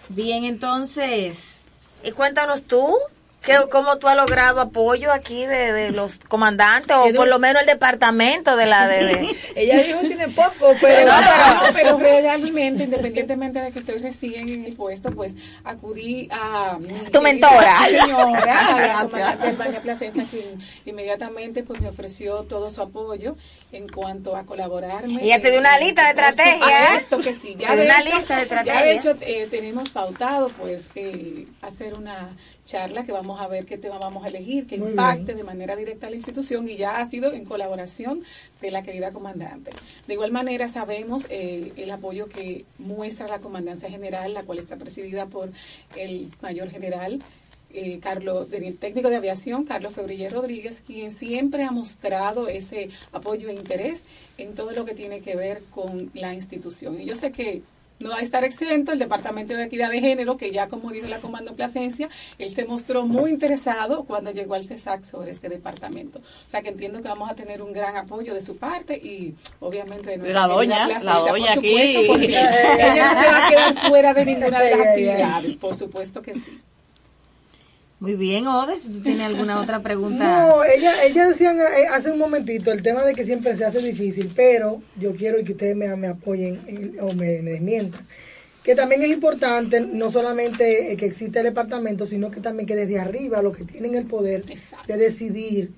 Bien, 0.09 0.45
entonces, 0.45 1.55
eh, 2.03 2.11
cuéntanos 2.11 2.63
tú, 2.63 2.95
¿qué, 3.45 3.57
¿cómo 3.71 3.97
tú 3.97 4.07
has 4.07 4.15
logrado 4.17 4.61
apoyo 4.61 5.11
aquí 5.11 5.45
de, 5.45 5.71
de 5.71 5.91
los 5.91 6.19
comandantes 6.27 6.95
o 6.95 7.13
por 7.15 7.27
lo 7.27 7.39
menos 7.39 7.61
el 7.61 7.67
departamento 7.67 8.55
de 8.55 8.65
la... 8.65 8.87
De, 8.87 9.35
Ella 9.55 9.81
dijo 9.83 10.01
que 10.01 10.07
tiene 10.07 10.27
poco, 10.29 10.73
pero... 10.81 11.11
No, 11.65 11.73
pero 11.73 11.97
realmente, 11.97 12.83
independientemente 12.83 13.59
de 13.61 13.71
que 13.71 13.79
estoy 13.79 13.99
recién 13.99 14.49
en 14.49 14.65
el 14.65 14.73
puesto, 14.73 15.11
pues 15.11 15.35
acudí 15.63 16.27
a 16.31 16.77
mi 16.79 16.87
Tu 17.11 17.21
mentora. 17.21 17.77
señora, 17.85 18.75
a 18.75 18.79
la 18.79 18.93
comandante 19.03 19.47
Albania 19.47 19.81
Plasencia, 19.81 20.25
quien 20.29 20.45
inmediatamente 20.85 21.63
pues 21.63 21.81
me 21.81 21.89
ofreció 21.89 22.43
todo 22.43 22.69
su 22.69 22.81
apoyo 22.81 23.35
en 23.71 23.87
cuanto 23.89 24.35
a 24.35 24.43
colaborarme. 24.45 25.23
Ella 25.23 25.41
te 25.41 25.51
dio 25.51 25.59
una 25.59 25.77
lista 25.79 26.07
de 26.07 26.13
por 26.13 26.23
estrategia, 26.23 26.85
supuesto 26.99 27.17
que 27.19 27.33
sí. 27.33 27.55
Ya 27.57 27.67
Te 27.69 27.75
dio 27.75 27.83
de 27.83 27.85
una 27.89 27.99
hecho- 28.01 28.15
lista 28.15 28.35
de 28.35 28.39
Ya 28.39 28.43
estrategia. 28.43 28.81
de 28.85 28.95
hecho 28.95 29.15
eh, 29.21 29.47
tenemos 29.51 29.89
pautado 29.89 30.49
pues 30.49 30.85
eh, 30.95 31.47
hacer 31.61 31.93
una 31.95 32.29
charla 32.65 33.05
que 33.05 33.11
vamos 33.11 33.39
a 33.39 33.47
ver 33.47 33.65
qué 33.65 33.77
tema 33.77 33.97
vamos 33.99 34.25
a 34.25 34.27
elegir, 34.27 34.67
que 34.67 34.77
Muy 34.77 34.89
impacte 34.89 35.25
bien. 35.25 35.37
de 35.37 35.43
manera 35.43 35.75
directa 35.75 36.07
a 36.07 36.09
la 36.09 36.15
institución 36.15 36.67
y 36.67 36.77
ya 36.77 36.99
ha 36.99 37.05
sido 37.05 37.31
en 37.31 37.45
colaboración 37.45 38.23
de 38.61 38.71
la 38.71 38.83
querida 38.83 39.11
comandante. 39.11 39.71
De 40.07 40.13
igual 40.13 40.31
manera 40.31 40.67
sabemos 40.67 41.27
eh, 41.29 41.71
el 41.77 41.91
apoyo 41.91 42.27
que 42.27 42.65
muestra 42.79 43.27
la 43.27 43.39
Comandancia 43.39 43.89
General, 43.89 44.33
la 44.33 44.43
cual 44.43 44.59
está 44.59 44.75
presidida 44.77 45.27
por 45.27 45.51
el 45.95 46.29
mayor 46.41 46.69
general 46.69 47.21
eh, 47.77 47.99
Carlos, 47.99 48.49
del 48.49 48.77
técnico 48.77 49.09
de 49.09 49.17
aviación, 49.17 49.65
Carlos 49.65 49.93
Febrille 49.93 50.29
Rodríguez, 50.29 50.81
quien 50.81 51.11
siempre 51.11 51.63
ha 51.63 51.71
mostrado 51.71 52.47
ese 52.47 52.89
apoyo 53.11 53.49
e 53.49 53.53
interés 53.53 54.05
en 54.37 54.55
todo 54.55 54.71
lo 54.71 54.85
que 54.85 54.93
tiene 54.93 55.19
que 55.19 55.35
ver 55.35 55.61
con 55.71 56.09
la 56.13 56.33
institución. 56.33 57.01
Y 57.01 57.05
yo 57.05 57.17
sé 57.17 57.33
que 57.33 57.63
no 57.99 58.09
va 58.09 58.17
a 58.17 58.21
estar 58.21 58.43
exento 58.43 58.91
el 58.91 58.99
Departamento 58.99 59.53
de 59.53 59.63
Equidad 59.63 59.89
de 59.89 59.99
Género, 60.01 60.37
que 60.37 60.51
ya 60.51 60.67
como 60.67 60.91
dijo 60.91 61.07
la 61.07 61.19
Comando 61.19 61.55
Plasencia, 61.55 62.09
él 62.37 62.53
se 62.53 62.65
mostró 62.65 63.05
muy 63.05 63.31
interesado 63.31 64.03
cuando 64.03 64.31
llegó 64.31 64.55
al 64.55 64.63
CESAC 64.63 65.03
sobre 65.03 65.31
este 65.31 65.49
departamento. 65.49 66.19
O 66.19 66.49
sea 66.49 66.61
que 66.61 66.69
entiendo 66.69 67.01
que 67.01 67.07
vamos 67.07 67.29
a 67.29 67.35
tener 67.35 67.61
un 67.61 67.73
gran 67.73 67.95
apoyo 67.95 68.33
de 68.33 68.41
su 68.41 68.57
parte 68.57 68.97
y 68.97 69.35
obviamente 69.59 70.11
de 70.11 70.17
nuestra 70.17 70.41
La 70.41 70.47
doña, 70.47 70.87
la 70.87 71.13
doña 71.19 71.55
por 71.55 71.59
aquí. 71.59 72.05
porque 72.07 72.25
ella 72.27 73.13
no 73.13 73.21
se 73.21 73.27
va 73.29 73.47
a 73.47 73.49
quedar 73.49 73.87
fuera 73.87 74.13
de 74.13 74.25
ninguna 74.25 74.59
de 74.61 74.71
las 74.71 74.87
actividades, 74.87 75.57
por 75.57 75.75
supuesto 75.75 76.21
que 76.21 76.33
sí. 76.33 76.59
Muy 78.05 78.13
bien, 78.15 78.45
Ode, 78.45 78.77
si 78.77 78.89
tú 78.89 79.01
tienes 79.01 79.25
alguna 79.25 79.59
otra 79.61 79.81
pregunta. 79.81 80.45
No, 80.47 80.63
ella, 80.63 81.03
ella 81.03 81.27
decían 81.27 81.57
eh, 81.59 81.87
hace 81.91 82.11
un 82.11 82.19
momentito 82.19 82.71
el 82.71 82.83
tema 82.83 83.03
de 83.03 83.15
que 83.15 83.25
siempre 83.25 83.55
se 83.57 83.65
hace 83.65 83.79
difícil, 83.79 84.31
pero 84.35 84.81
yo 84.99 85.15
quiero 85.15 85.43
que 85.43 85.53
ustedes 85.53 85.75
me, 85.75 85.93
me 85.95 86.07
apoyen 86.07 86.61
en- 86.67 86.97
o 87.01 87.13
me, 87.13 87.41
me 87.41 87.51
desmientan. 87.51 88.05
Que 88.63 88.75
también 88.75 89.01
es 89.01 89.09
importante 89.09 89.79
no 89.79 90.11
solamente 90.11 90.91
eh, 90.91 90.97
que 90.97 91.07
existe 91.07 91.39
el 91.39 91.45
departamento, 91.45 92.05
sino 92.05 92.29
que 92.29 92.41
también 92.41 92.67
que 92.67 92.75
desde 92.75 92.99
arriba 92.99 93.41
los 93.41 93.57
que 93.57 93.63
tienen 93.63 93.95
el 93.95 94.05
poder 94.05 94.43
de 94.45 94.97
decidir, 94.97 95.71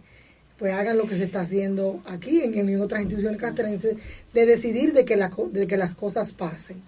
pues 0.57 0.73
hagan 0.73 0.97
lo 0.97 1.05
que 1.05 1.15
se 1.15 1.23
está 1.23 1.41
haciendo 1.41 2.01
aquí 2.07 2.41
en, 2.41 2.53
en 2.57 2.82
otras 2.82 3.01
instituciones 3.01 3.39
castrenses, 3.39 3.95
de 4.34 4.45
decidir 4.45 4.91
de 4.91 5.05
que, 5.05 5.15
la 5.15 5.32
de 5.51 5.65
que 5.65 5.78
las 5.78 5.95
cosas 5.95 6.34
pasen. 6.34 6.82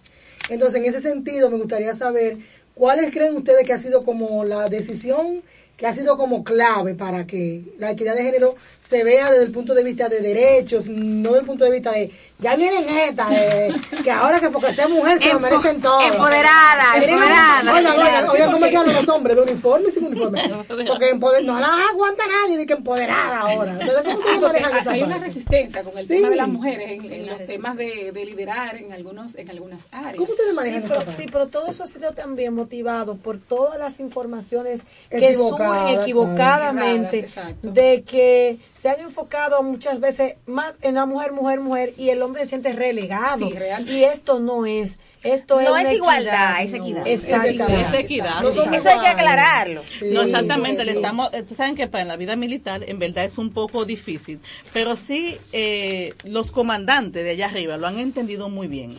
Entonces, 0.50 0.78
en 0.80 0.86
ese 0.86 1.02
sentido, 1.02 1.50
me 1.52 1.58
gustaría 1.58 1.94
saber 1.94 2.38
cuáles 2.80 3.12
creen 3.12 3.36
ustedes 3.36 3.68
que 3.68 3.74
ha 3.74 3.78
sido 3.78 4.04
como 4.06 4.46
la 4.46 4.70
decisión 4.70 5.44
que 5.80 5.88
ha 5.88 5.96
sido 5.96 6.18
como 6.18 6.44
clave 6.44 6.94
para 6.94 7.26
que 7.26 7.64
la 7.80 7.92
equidad 7.92 8.14
de 8.16 8.24
género 8.24 8.56
se 8.88 9.04
vea 9.04 9.32
desde 9.32 9.46
el 9.46 9.52
punto 9.52 9.74
de 9.74 9.84
vista 9.84 10.10
de 10.10 10.20
derechos, 10.20 10.88
no 10.88 11.30
desde 11.30 11.40
el 11.42 11.46
punto 11.46 11.64
de 11.64 11.72
vista 11.72 11.92
de, 11.92 12.12
ya 12.40 12.56
vienen 12.56 12.90
estas, 12.90 13.30
de, 13.30 13.74
que 14.04 14.12
ahora 14.12 14.40
que 14.42 14.50
porque 14.50 14.74
sea 14.74 14.88
mujer 14.88 15.22
se 15.22 15.32
lo 15.32 15.40
merecen 15.40 15.80
todo. 15.80 16.02
empoderada, 16.02 16.84
empoderada. 16.98 17.74
Oigan, 17.74 18.26
Sí, 18.26 18.32
oigan 18.34 18.52
cómo 18.52 18.66
es 18.66 18.72
que 18.72 18.78
porque- 18.78 18.78
hablan 18.78 18.96
los 18.96 19.10
hombres, 19.10 19.36
de 19.38 19.42
uniforme 19.44 19.90
y 19.90 19.92
sin 19.92 20.06
uniforme. 20.06 20.50
Porque 20.88 21.14
empoder- 21.14 21.44
no 21.46 21.60
las 21.60 21.70
aguanta 21.92 22.24
nadie 22.28 22.58
de 22.58 22.66
que 22.66 22.74
empoderada 22.74 23.40
ahora. 23.40 23.72
Entonces, 23.74 24.02
¿cómo 24.04 24.18
ustedes 24.20 24.40
porque 24.40 24.60
manejan 24.60 24.82
esa 24.82 24.92
hay 24.92 25.04
una 25.04 25.18
resistencia 25.18 25.84
con 25.84 25.98
el 25.98 26.08
Sí. 26.08 26.14
tema 26.16 26.30
de 26.30 26.36
las 26.36 26.48
mujeres 26.48 26.90
en, 26.92 27.06
en 27.14 27.26
los 27.28 27.44
temas 27.46 27.78
de, 27.78 28.12
de 28.12 28.26
liderar 28.26 28.76
en 28.78 28.92
algunos 28.92 29.36
en 29.36 29.50
algunas 29.50 29.82
áreas. 29.92 30.16
¿Cómo 30.16 30.30
ustedes 30.32 30.54
manejan 30.54 30.82
Sí, 30.82 30.86
esa 30.86 30.94
pero, 30.96 31.06
parte? 31.06 31.22
sí, 31.24 31.30
pero 31.32 31.48
todo 31.48 31.68
eso 31.68 31.84
ha 31.84 31.88
sido 31.88 32.12
también 32.14 32.54
motivado 32.54 33.16
por 33.16 33.38
todas 33.40 33.78
las 33.80 34.00
informaciones 34.00 34.82
que 35.10 35.18
Equivocadas, 35.30 35.69
equivocadamente 35.90 37.20
exacto. 37.20 37.72
de 37.72 38.04
que 38.04 38.58
se 38.76 38.90
han 38.90 39.00
enfocado 39.02 39.62
muchas 39.62 40.00
veces 40.00 40.36
más 40.46 40.76
en 40.82 40.96
la 40.96 41.06
mujer, 41.06 41.32
mujer, 41.32 41.60
mujer 41.60 41.94
y 41.98 42.10
el 42.10 42.22
hombre 42.22 42.44
se 42.44 42.50
siente 42.50 42.74
relegado. 42.74 43.50
Sí. 43.50 43.56
Y 43.88 44.04
esto 44.04 44.40
no 44.40 44.66
es, 44.66 45.00
esto 45.24 45.62
No 45.62 45.78
es, 45.78 45.94
igualdad, 45.94 46.62
equidad. 46.62 46.62
es 46.62 46.74
equidad. 46.74 47.08
Exactamente. 47.08 47.82
Es 47.82 47.94
equidad. 47.94 48.42
No 48.42 48.50
Eso 48.50 48.90
hay 48.90 49.00
que 49.00 49.08
aclararlo. 49.08 49.82
Sí, 50.00 50.12
no, 50.12 50.22
exactamente. 50.22 50.82
sí. 50.82 50.88
Le 50.88 50.94
estamos, 50.94 51.30
eh, 51.34 51.46
saben 51.56 51.76
que 51.76 51.88
para 51.88 52.06
la 52.06 52.16
vida 52.16 52.36
militar 52.36 52.84
en 52.88 53.00
verdad 53.00 53.26
es 53.26 53.38
un 53.38 53.52
poco 53.52 53.86
difícil, 53.86 54.40
pero 54.72 54.96
sí 54.96 55.38
eh, 55.52 56.14
los 56.24 56.52
comandantes 56.52 57.24
de 57.24 57.32
allá 57.32 57.48
arriba 57.48 57.78
lo 57.78 57.88
han 57.88 58.00
entendido 58.00 58.50
muy 58.50 58.68
bien. 58.68 58.98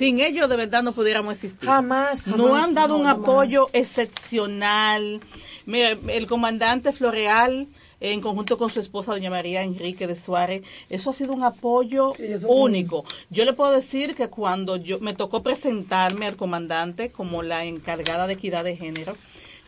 Sin 0.00 0.18
ellos 0.18 0.48
de 0.48 0.56
verdad 0.56 0.82
no 0.82 0.92
pudiéramos 0.92 1.34
existir. 1.34 1.68
Jamás, 1.68 2.26
No 2.26 2.46
jamás, 2.48 2.64
han 2.64 2.74
dado 2.74 2.94
no, 2.94 3.00
un 3.00 3.04
jamás. 3.06 3.22
apoyo 3.22 3.68
excepcional. 3.74 5.20
Mira, 5.66 5.90
el 6.08 6.26
comandante 6.26 6.90
Floreal 6.92 7.68
en 8.00 8.22
conjunto 8.22 8.56
con 8.56 8.70
su 8.70 8.80
esposa 8.80 9.12
doña 9.12 9.28
María 9.28 9.62
Enrique 9.62 10.06
de 10.06 10.16
Suárez, 10.16 10.62
eso 10.88 11.10
ha 11.10 11.12
sido 11.12 11.34
un 11.34 11.42
apoyo 11.42 12.12
Sí, 12.16 12.24
único. 12.48 13.04
Yo 13.28 13.44
le 13.44 13.52
puedo 13.52 13.72
decir 13.72 14.14
que 14.14 14.28
cuando 14.28 14.76
yo 14.76 15.00
me 15.00 15.12
tocó 15.12 15.42
presentarme 15.42 16.26
al 16.26 16.36
comandante 16.36 17.10
como 17.10 17.42
la 17.42 17.66
encargada 17.66 18.26
de 18.26 18.32
equidad 18.32 18.64
de 18.64 18.74
género, 18.76 19.16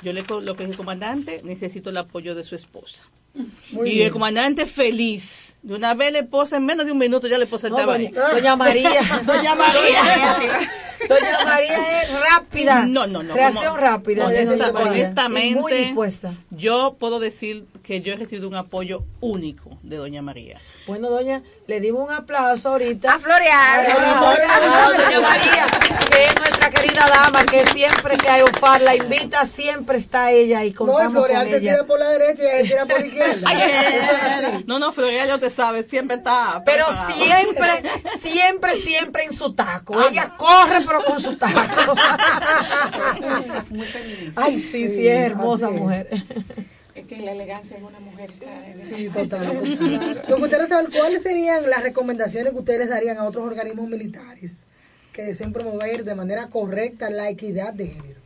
yo 0.02 0.14
le 0.14 0.24
lo 0.40 0.56
que 0.56 0.64
dije, 0.64 0.78
comandante, 0.78 1.42
necesito 1.44 1.90
el 1.90 1.98
apoyo 1.98 2.34
de 2.34 2.42
su 2.42 2.54
esposa. 2.54 3.02
Muy 3.70 3.88
y 3.90 3.94
bien. 3.94 4.06
el 4.06 4.12
comandante 4.12 4.66
feliz. 4.66 5.54
De 5.62 5.74
una 5.76 5.94
vvez 5.94 6.12
le 6.12 6.24
posa, 6.24 6.56
en 6.56 6.66
menos 6.66 6.86
de 6.86 6.92
un 6.92 6.98
minuto 6.98 7.28
ya 7.28 7.38
le 7.38 7.46
posa 7.46 7.68
No, 7.68 7.76
estaba 7.78 7.96
doña, 7.96 8.56
María. 8.56 8.90
Doña 9.24 9.54
María. 9.54 10.00
Doña 11.08 11.44
María 11.44 12.02
es 12.02 12.10
rápida. 12.30 12.84
No, 12.86 13.06
no, 13.06 13.22
no. 13.22 13.34
Reacción 13.34 13.66
como- 13.74 13.76
rápida. 13.76 14.26
honesta- 14.26 14.70
honestamente. 14.72 15.48
Y 15.48 15.54
muy 15.60 15.72
dispuesta. 15.72 16.34
yo 16.50 16.96
puedo 16.98 17.20
decir 17.20 17.64
que 17.84 18.00
yo 18.00 18.12
he 18.12 18.16
recibido 18.16 18.48
un 18.48 18.54
apoyo 18.56 19.04
único 19.20 19.78
de 19.82 19.96
Doña 19.96 20.20
María. 20.22 20.58
Bueno, 20.86 21.10
doña, 21.10 21.42
le 21.68 21.80
dimos 21.80 22.08
un 22.08 22.12
aplauso 22.14 22.70
ahorita. 22.70 23.14
A 23.14 23.18
florear. 23.20 23.86
A 23.90 24.88
doña 24.88 25.20
María, 25.20 25.66
que 26.10 26.24
es 26.24 26.36
nuestra 26.40 26.70
querida 26.70 27.08
dama, 27.08 27.44
que 27.44 27.66
siempre 27.68 28.16
que 28.16 28.28
hay 28.28 28.42
UFAR 28.42 28.80
la 28.80 28.96
invita, 28.96 29.46
siempre 29.46 29.98
está 29.98 30.32
ella 30.32 30.64
y 30.64 30.70
No, 30.70 30.70
y 30.70 30.72
contamos 30.74 31.12
Floreal 31.12 31.42
con 31.44 31.50
se 31.52 31.58
ella. 31.58 31.72
tira 31.74 31.86
por 31.86 31.98
la 32.00 32.08
derecha 32.10 32.42
y 32.42 32.46
ella 32.46 32.58
se 32.62 32.64
tira 32.68 32.86
por 32.86 33.00
la 33.00 33.06
izquierda. 33.06 33.21
No, 34.66 34.78
no, 34.78 34.92
Floreal 34.92 35.28
ya 35.28 35.38
te 35.38 35.50
sabe, 35.50 35.82
siempre 35.82 36.16
está. 36.16 36.62
Pero 36.64 36.84
siempre, 37.12 37.82
siempre, 38.20 38.76
siempre 38.76 39.24
en 39.24 39.32
su 39.32 39.54
taco. 39.54 39.94
Ella 40.08 40.32
corre, 40.36 40.80
pero 40.86 41.04
con 41.04 41.20
su 41.20 41.36
taco. 41.36 41.94
Muy 43.70 43.86
feminista. 43.86 44.44
Ay, 44.44 44.60
sí, 44.60 44.88
sí, 44.88 45.06
es 45.06 45.30
hermosa 45.30 45.68
así 45.68 45.76
mujer. 45.76 46.08
Es 46.94 47.06
que 47.06 47.16
la 47.18 47.32
elegancia 47.32 47.76
en 47.76 47.84
una 47.84 48.00
mujer 48.00 48.30
está 48.30 48.66
en 48.66 48.86
Sí, 48.86 49.08
total. 49.08 50.22
Lo 50.28 50.36
que 50.36 50.42
ustedes 50.42 50.68
saben, 50.68 50.90
¿cuáles 50.90 51.22
serían 51.22 51.68
las 51.70 51.82
recomendaciones 51.82 52.52
que 52.52 52.58
ustedes 52.58 52.90
darían 52.90 53.18
a 53.18 53.24
otros 53.24 53.46
organismos 53.46 53.88
militares 53.88 54.64
que 55.12 55.22
deseen 55.22 55.52
promover 55.52 56.04
de 56.04 56.14
manera 56.14 56.48
correcta 56.48 57.08
la 57.10 57.28
equidad 57.30 57.72
de 57.72 57.88
género? 57.88 58.20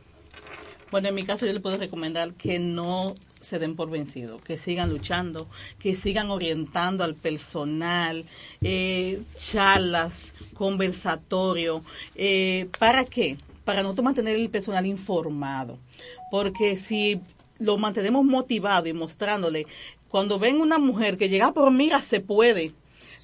Bueno, 0.91 1.09
en 1.09 1.15
mi 1.15 1.23
caso 1.23 1.45
yo 1.45 1.53
le 1.53 1.59
puedo 1.59 1.77
recomendar 1.77 2.33
que 2.33 2.59
no 2.59 3.15
se 3.47 3.59
den 3.59 3.75
por 3.75 3.89
vencidos, 3.89 4.41
que 4.41 4.57
sigan 4.57 4.89
luchando, 4.89 5.47
que 5.79 5.95
sigan 5.95 6.29
orientando 6.31 7.03
al 7.03 7.15
personal, 7.15 8.25
eh, 8.61 9.21
charlas, 9.37 10.33
conversatorio. 10.53 11.81
Eh, 12.15 12.67
¿Para 12.77 13.05
qué? 13.05 13.37
Para 13.63 13.83
nosotros 13.83 14.03
mantener 14.03 14.35
el 14.35 14.49
personal 14.49 14.85
informado. 14.85 15.77
Porque 16.29 16.75
si 16.75 17.21
lo 17.57 17.77
mantenemos 17.77 18.25
motivado 18.25 18.89
y 18.89 18.93
mostrándole, 18.93 19.65
cuando 20.09 20.39
ven 20.39 20.59
una 20.59 20.77
mujer 20.77 21.17
que 21.17 21.29
llega 21.29 21.53
por 21.53 21.71
mira, 21.71 22.01
se 22.01 22.19
puede. 22.19 22.73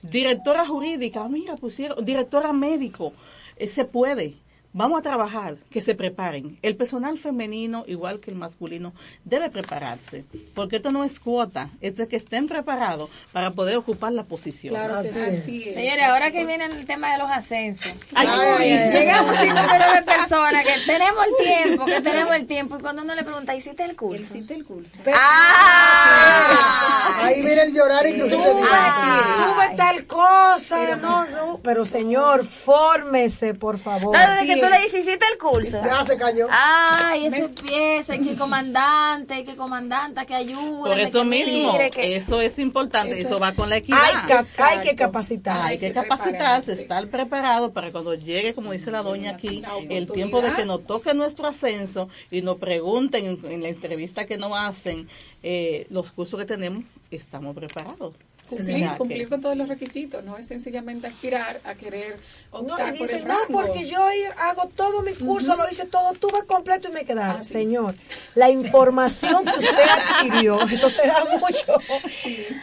Directora 0.03 0.65
jurídica, 0.65 1.27
mira, 1.27 1.55
pusieron, 1.55 2.03
directora 2.03 2.53
médico, 2.53 3.11
eh, 3.57 3.67
se 3.67 3.83
puede. 3.83 4.35
Vamos 4.75 4.97
a 4.99 5.01
trabajar, 5.03 5.57
que 5.69 5.81
se 5.81 5.93
preparen. 5.93 6.57
El 6.63 6.75
personal 6.75 7.19
femenino, 7.19 7.83
igual 7.85 8.19
que 8.19 8.31
el 8.31 8.37
masculino, 8.37 8.91
debe 9.23 9.51
prepararse, 9.51 10.25
porque 10.55 10.77
esto 10.77 10.91
no 10.91 11.03
es 11.03 11.19
cuota, 11.19 11.69
esto 11.79 12.01
es 12.01 12.09
que 12.09 12.15
estén 12.15 12.47
preparados 12.47 13.11
para 13.31 13.51
poder 13.51 13.77
ocupar 13.77 14.13
la 14.13 14.23
posición. 14.23 14.73
Claro 14.73 15.03
que 15.03 15.09
sí. 15.11 15.19
Así 15.19 15.69
es. 15.69 15.75
Señores, 15.75 16.03
ahora 16.05 16.31
que 16.31 16.43
viene 16.45 16.65
el 16.65 16.85
tema 16.87 17.11
de 17.11 17.19
los 17.19 17.29
ascensos, 17.29 17.91
Ay, 18.15 18.27
Ay, 18.27 18.49
ay, 18.59 18.71
ay. 18.71 18.91
llegamos 18.99 19.37
sin 19.39 19.49
número 19.49 19.93
de 19.93 20.01
personas 20.01 20.65
que 20.65 20.73
tenemos 20.87 21.23
el 21.27 21.45
tiempo, 21.45 21.85
que 21.85 22.01
tenemos 22.01 22.35
el 22.35 22.47
tiempo, 22.47 22.77
y 22.77 22.81
cuando 22.81 23.03
uno 23.03 23.13
le 23.13 23.23
pregunta, 23.23 23.55
¿hiciste 23.55 23.83
el 23.83 23.95
curso? 23.95 24.23
Hiciste 24.23 24.55
el 24.55 24.65
curso. 24.65 24.89
¡Ah! 25.13 27.19
Ahí 27.25 27.41
viene 27.43 27.61
el 27.63 27.73
llorar 27.73 28.07
inclusive. 28.07 28.41
Tuve, 28.41 29.75
tal 29.77 30.05
cosa, 30.07 30.95
no, 30.95 31.25
no, 31.27 31.59
pero 31.63 31.85
señor, 31.85 32.45
fórmese, 32.45 33.53
por 33.53 33.77
favor. 33.77 34.17
No, 34.17 34.62
tú 34.63 34.69
le 34.71 34.81
dices, 34.81 35.05
¿hiciste 35.05 35.25
el 35.31 35.37
curso? 35.37 35.81
Ya 35.83 36.05
se 36.05 36.17
cayó. 36.17 36.47
Ay, 36.51 37.25
eso 37.27 37.45
empieza, 37.45 38.17
que 38.17 38.35
comandante, 38.35 39.43
que 39.45 39.55
comandante, 39.55 40.25
que 40.25 40.35
ayuda. 40.35 40.89
Por 40.89 40.99
eso 40.99 41.19
que 41.19 41.25
mismo, 41.25 41.73
mire, 41.73 41.89
que- 41.89 42.15
eso 42.15 42.41
es 42.41 42.59
importante, 42.59 43.19
eso, 43.19 43.39
va 43.39 43.53
con 43.53 43.69
la 43.69 43.77
equidad. 43.77 43.99
Hay, 44.03 44.27
que- 44.27 44.61
hay 44.63 44.79
que 44.89 44.95
capacitar. 44.95 45.65
Hay 45.65 45.77
que 45.77 45.93
capacitarse, 45.93 46.71
estar 46.73 47.07
preparado 47.07 47.71
para 47.73 47.91
cuando 47.91 48.13
llegue, 48.13 48.53
como 48.53 48.71
dice 48.71 48.91
la 48.91 49.01
doña 49.03 49.31
aquí, 49.31 49.61
el 49.89 50.07
tiempo 50.11 50.41
de 50.41 50.53
que 50.55 50.65
nos 50.65 50.85
toque 50.85 51.13
nuestro 51.13 51.47
ascenso 51.47 52.09
y 52.31 52.41
nos 52.41 52.57
pregunten 52.57 53.25
en, 53.25 53.51
en 53.51 53.61
la 53.63 53.69
entrevista 53.69 54.25
que 54.25 54.37
nos 54.37 54.51
hacen 54.57 55.07
eh, 55.43 55.87
los 55.89 56.11
cursos 56.11 56.39
que 56.39 56.45
tenemos, 56.45 56.83
estamos 57.11 57.55
preparados. 57.55 58.13
Cumplir, 58.55 58.89
cumplir 58.97 59.29
con 59.29 59.41
todos 59.41 59.57
los 59.57 59.67
requisitos, 59.69 60.23
no 60.23 60.37
es 60.37 60.47
sencillamente 60.47 61.07
aspirar 61.07 61.61
a 61.63 61.75
querer 61.75 62.17
No, 62.51 62.59
optar 62.59 62.95
y 62.95 62.97
por 62.97 63.07
dicen, 63.07 63.21
el 63.21 63.27
no, 63.27 63.37
porque 63.51 63.85
yo 63.85 64.05
hago 64.37 64.69
todo 64.75 65.01
mi 65.01 65.13
curso, 65.13 65.55
lo 65.55 65.69
hice 65.69 65.85
todo, 65.85 66.13
tuve 66.13 66.45
completo 66.45 66.89
y 66.89 66.91
me 66.91 67.05
quedaron. 67.05 67.43
Señor, 67.43 67.95
la 68.35 68.49
información 68.49 69.43
que 69.43 69.51
usted 69.51 69.89
adquirió, 69.89 70.61
eso 70.71 70.89
se 70.89 71.07
da 71.07 71.23
mucho, 71.25 71.79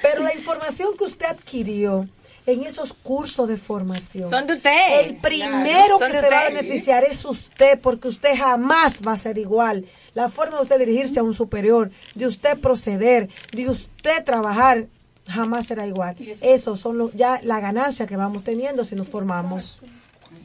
pero 0.02 0.22
la 0.22 0.34
información 0.34 0.96
que 0.96 1.04
usted 1.04 1.26
adquirió 1.26 2.08
en 2.46 2.64
esos 2.64 2.92
cursos 2.92 3.48
de 3.48 3.56
formación. 3.56 4.28
Son 4.28 4.46
de 4.46 4.54
usted. 4.54 5.00
El 5.00 5.16
primero 5.16 5.98
que 5.98 6.12
se 6.12 6.28
va 6.28 6.40
a 6.40 6.50
beneficiar 6.50 7.04
es 7.04 7.24
usted, 7.24 7.78
porque 7.80 8.08
usted 8.08 8.36
jamás 8.36 9.00
va 9.06 9.12
a 9.12 9.16
ser 9.16 9.38
igual. 9.38 9.86
La 10.14 10.28
forma 10.28 10.56
de 10.56 10.62
usted 10.62 10.78
dirigirse 10.78 11.20
a 11.20 11.22
un 11.22 11.34
superior, 11.34 11.90
de 12.14 12.26
usted 12.26 12.58
proceder, 12.58 13.28
de 13.52 13.68
usted 13.68 14.24
trabajar, 14.24 14.86
jamás 15.30 15.66
será 15.66 15.86
igual. 15.86 16.16
Eso 16.40 16.76
son 16.76 16.98
los, 16.98 17.12
ya 17.14 17.40
la 17.42 17.60
ganancia 17.60 18.06
que 18.06 18.16
vamos 18.16 18.44
teniendo 18.44 18.84
si 18.84 18.94
nos 18.94 19.08
formamos. 19.08 19.84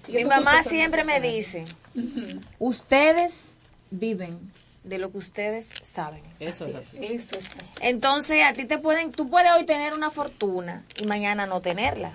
Mi 0.08 0.26
mamá 0.26 0.64
siempre 0.64 1.04
me 1.04 1.20
dice, 1.20 1.66
ustedes 2.60 3.56
viven 3.92 4.52
de 4.84 5.00
lo 5.00 5.12
que 5.12 5.18
ustedes 5.18 5.70
saben. 5.82 6.24
Eso 6.40 6.68
es 6.68 6.76
así. 6.76 7.00
Eso 7.02 7.38
es 7.38 7.46
así. 7.60 7.72
Entonces, 7.82 8.44
a 8.44 8.54
ti 8.54 8.66
te 8.66 8.78
pueden, 8.78 9.12
tú 9.12 9.30
puedes 9.30 9.52
hoy 9.52 9.66
tener 9.66 9.94
una 9.94 10.12
fortuna 10.12 10.86
y 10.98 11.06
mañana 11.06 11.46
no 11.46 11.62
tenerla, 11.62 12.12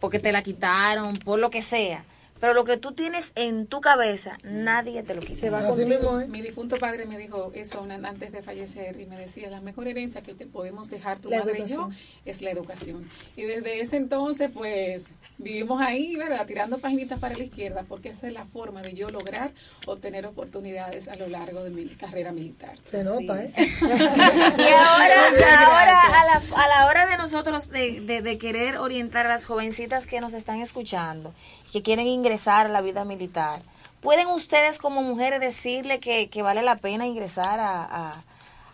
porque 0.00 0.18
te 0.18 0.32
la 0.32 0.42
quitaron, 0.42 1.16
por 1.16 1.38
lo 1.38 1.50
que 1.50 1.62
sea. 1.62 2.04
Pero 2.40 2.54
lo 2.54 2.64
que 2.64 2.76
tú 2.78 2.92
tienes 2.92 3.32
en 3.34 3.66
tu 3.66 3.80
cabeza, 3.80 4.38
nadie 4.42 5.02
te 5.02 5.14
lo 5.14 5.20
quita. 5.20 5.38
Se 5.40 5.50
va 5.50 5.58
Así 5.58 5.68
contigo. 5.68 5.88
mismo, 5.88 6.20
¿eh? 6.20 6.26
Mi 6.28 6.40
difunto 6.40 6.76
padre 6.78 7.04
me 7.06 7.18
dijo 7.18 7.50
eso 7.54 7.86
antes 7.90 8.32
de 8.32 8.42
fallecer 8.42 8.98
y 9.00 9.06
me 9.06 9.18
decía, 9.18 9.50
la 9.50 9.60
mejor 9.60 9.86
herencia 9.88 10.22
que 10.22 10.34
te 10.34 10.46
podemos 10.46 10.88
dejar 10.90 11.18
tu 11.18 11.28
La 11.30 11.40
madre 11.40 11.62
y 11.66 11.68
yo 11.70 11.90
es 12.24 12.40
la 12.40 12.50
educación. 12.50 13.08
Y 13.36 13.42
desde 13.42 13.80
ese 13.80 13.96
entonces, 13.98 14.50
pues, 14.52 15.04
vivimos 15.38 15.80
ahí, 15.80 16.16
¿verdad? 16.16 16.46
Tirando 16.46 16.78
paginitas 16.78 17.18
para 17.18 17.36
la 17.36 17.44
izquierda, 17.44 17.84
porque 17.88 18.08
esa 18.10 18.26
es 18.26 18.32
la 18.32 18.44
forma 18.46 18.82
de 18.82 18.94
yo 18.94 19.08
lograr 19.10 19.52
obtener 19.86 20.24
oportunidades 20.26 21.08
a 21.08 21.16
lo 21.16 21.28
largo 21.28 21.62
de 21.64 21.70
mi 21.70 21.84
carrera 21.90 22.32
militar. 22.32 22.76
Se 22.90 23.04
nota, 23.04 23.42
¿eh? 23.44 23.52
Y 23.80 24.72
ahora, 24.72 25.66
ahora 25.66 26.00
a, 26.00 26.24
la, 26.26 26.42
a 26.56 26.68
la 26.68 26.86
hora 26.86 27.06
de 27.06 27.16
nosotros 27.16 27.68
de, 27.70 28.00
de- 28.00 28.22
de 28.22 28.38
querer 28.38 28.76
orientar 28.78 29.26
a 29.26 29.28
las 29.30 29.44
jovencitas 29.46 30.06
que 30.06 30.20
nos 30.20 30.34
están 30.34 30.60
escuchando, 30.60 31.34
que 31.70 31.82
quieren 31.82 32.06
ingresar 32.06 32.66
a 32.66 32.68
la 32.68 32.80
vida 32.80 33.04
militar, 33.04 33.62
¿pueden 34.00 34.26
ustedes 34.28 34.78
como 34.78 35.02
mujeres 35.02 35.40
decirle 35.40 36.00
que, 36.00 36.28
que 36.28 36.42
vale 36.42 36.62
la 36.62 36.76
pena 36.76 37.06
ingresar 37.06 37.60
a, 37.60 37.84
a- 37.84 38.24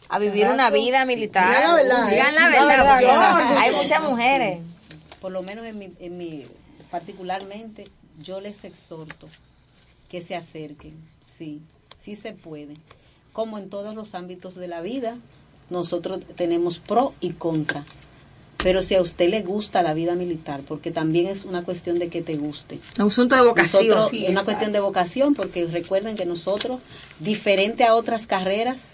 a 0.08 0.18
vivir 0.18 0.46
una 0.48 0.70
vida 0.70 1.04
militar? 1.04 1.48
Digan 1.48 1.62
la 1.68 1.74
verdad. 1.74 2.08
Digan 2.10 2.34
la 2.34 2.40
La 2.40 2.48
verdad, 2.48 2.68
verdad, 2.68 3.32
porque 3.32 3.54
yo- 3.54 3.58
hay 3.60 3.74
muchas 3.74 4.02
mujeres. 4.02 4.60
Por 5.20 5.32
lo 5.32 5.42
menos 5.42 5.64
en 5.66 5.78
mi, 5.78 5.92
en 5.98 6.16
mi, 6.16 6.46
particularmente, 6.90 7.88
yo 8.18 8.40
les 8.40 8.64
exhorto 8.64 9.28
que 10.08 10.20
se 10.20 10.36
acerquen, 10.36 10.94
sí, 11.20 11.60
sí 12.00 12.14
se 12.16 12.32
puede. 12.32 12.74
Como 13.32 13.58
en 13.58 13.68
todos 13.68 13.94
los 13.94 14.14
ámbitos 14.14 14.54
de 14.54 14.68
la 14.68 14.80
vida, 14.80 15.16
nosotros 15.70 16.20
tenemos 16.36 16.78
pro 16.78 17.12
y 17.20 17.32
contra. 17.32 17.84
Pero 18.62 18.82
si 18.82 18.94
a 18.94 19.02
usted 19.02 19.28
le 19.28 19.42
gusta 19.42 19.82
la 19.82 19.94
vida 19.94 20.14
militar, 20.14 20.60
porque 20.66 20.90
también 20.90 21.26
es 21.26 21.44
una 21.44 21.62
cuestión 21.62 21.98
de 21.98 22.08
que 22.08 22.22
te 22.22 22.36
guste. 22.36 22.78
Un 22.98 23.06
asunto 23.08 23.36
de 23.36 23.42
vocación. 23.42 23.86
Nosotros- 23.86 24.10
Sí, 24.10 24.16
es 24.24 24.30
una 24.30 24.40
exacto. 24.40 24.44
cuestión 24.52 24.72
de 24.72 24.80
vocación, 24.80 25.34
porque 25.34 25.66
recuerden 25.66 26.16
que 26.16 26.24
nosotros, 26.26 26.80
diferente 27.20 27.84
a 27.84 27.94
otras 27.94 28.26
carreras, 28.26 28.90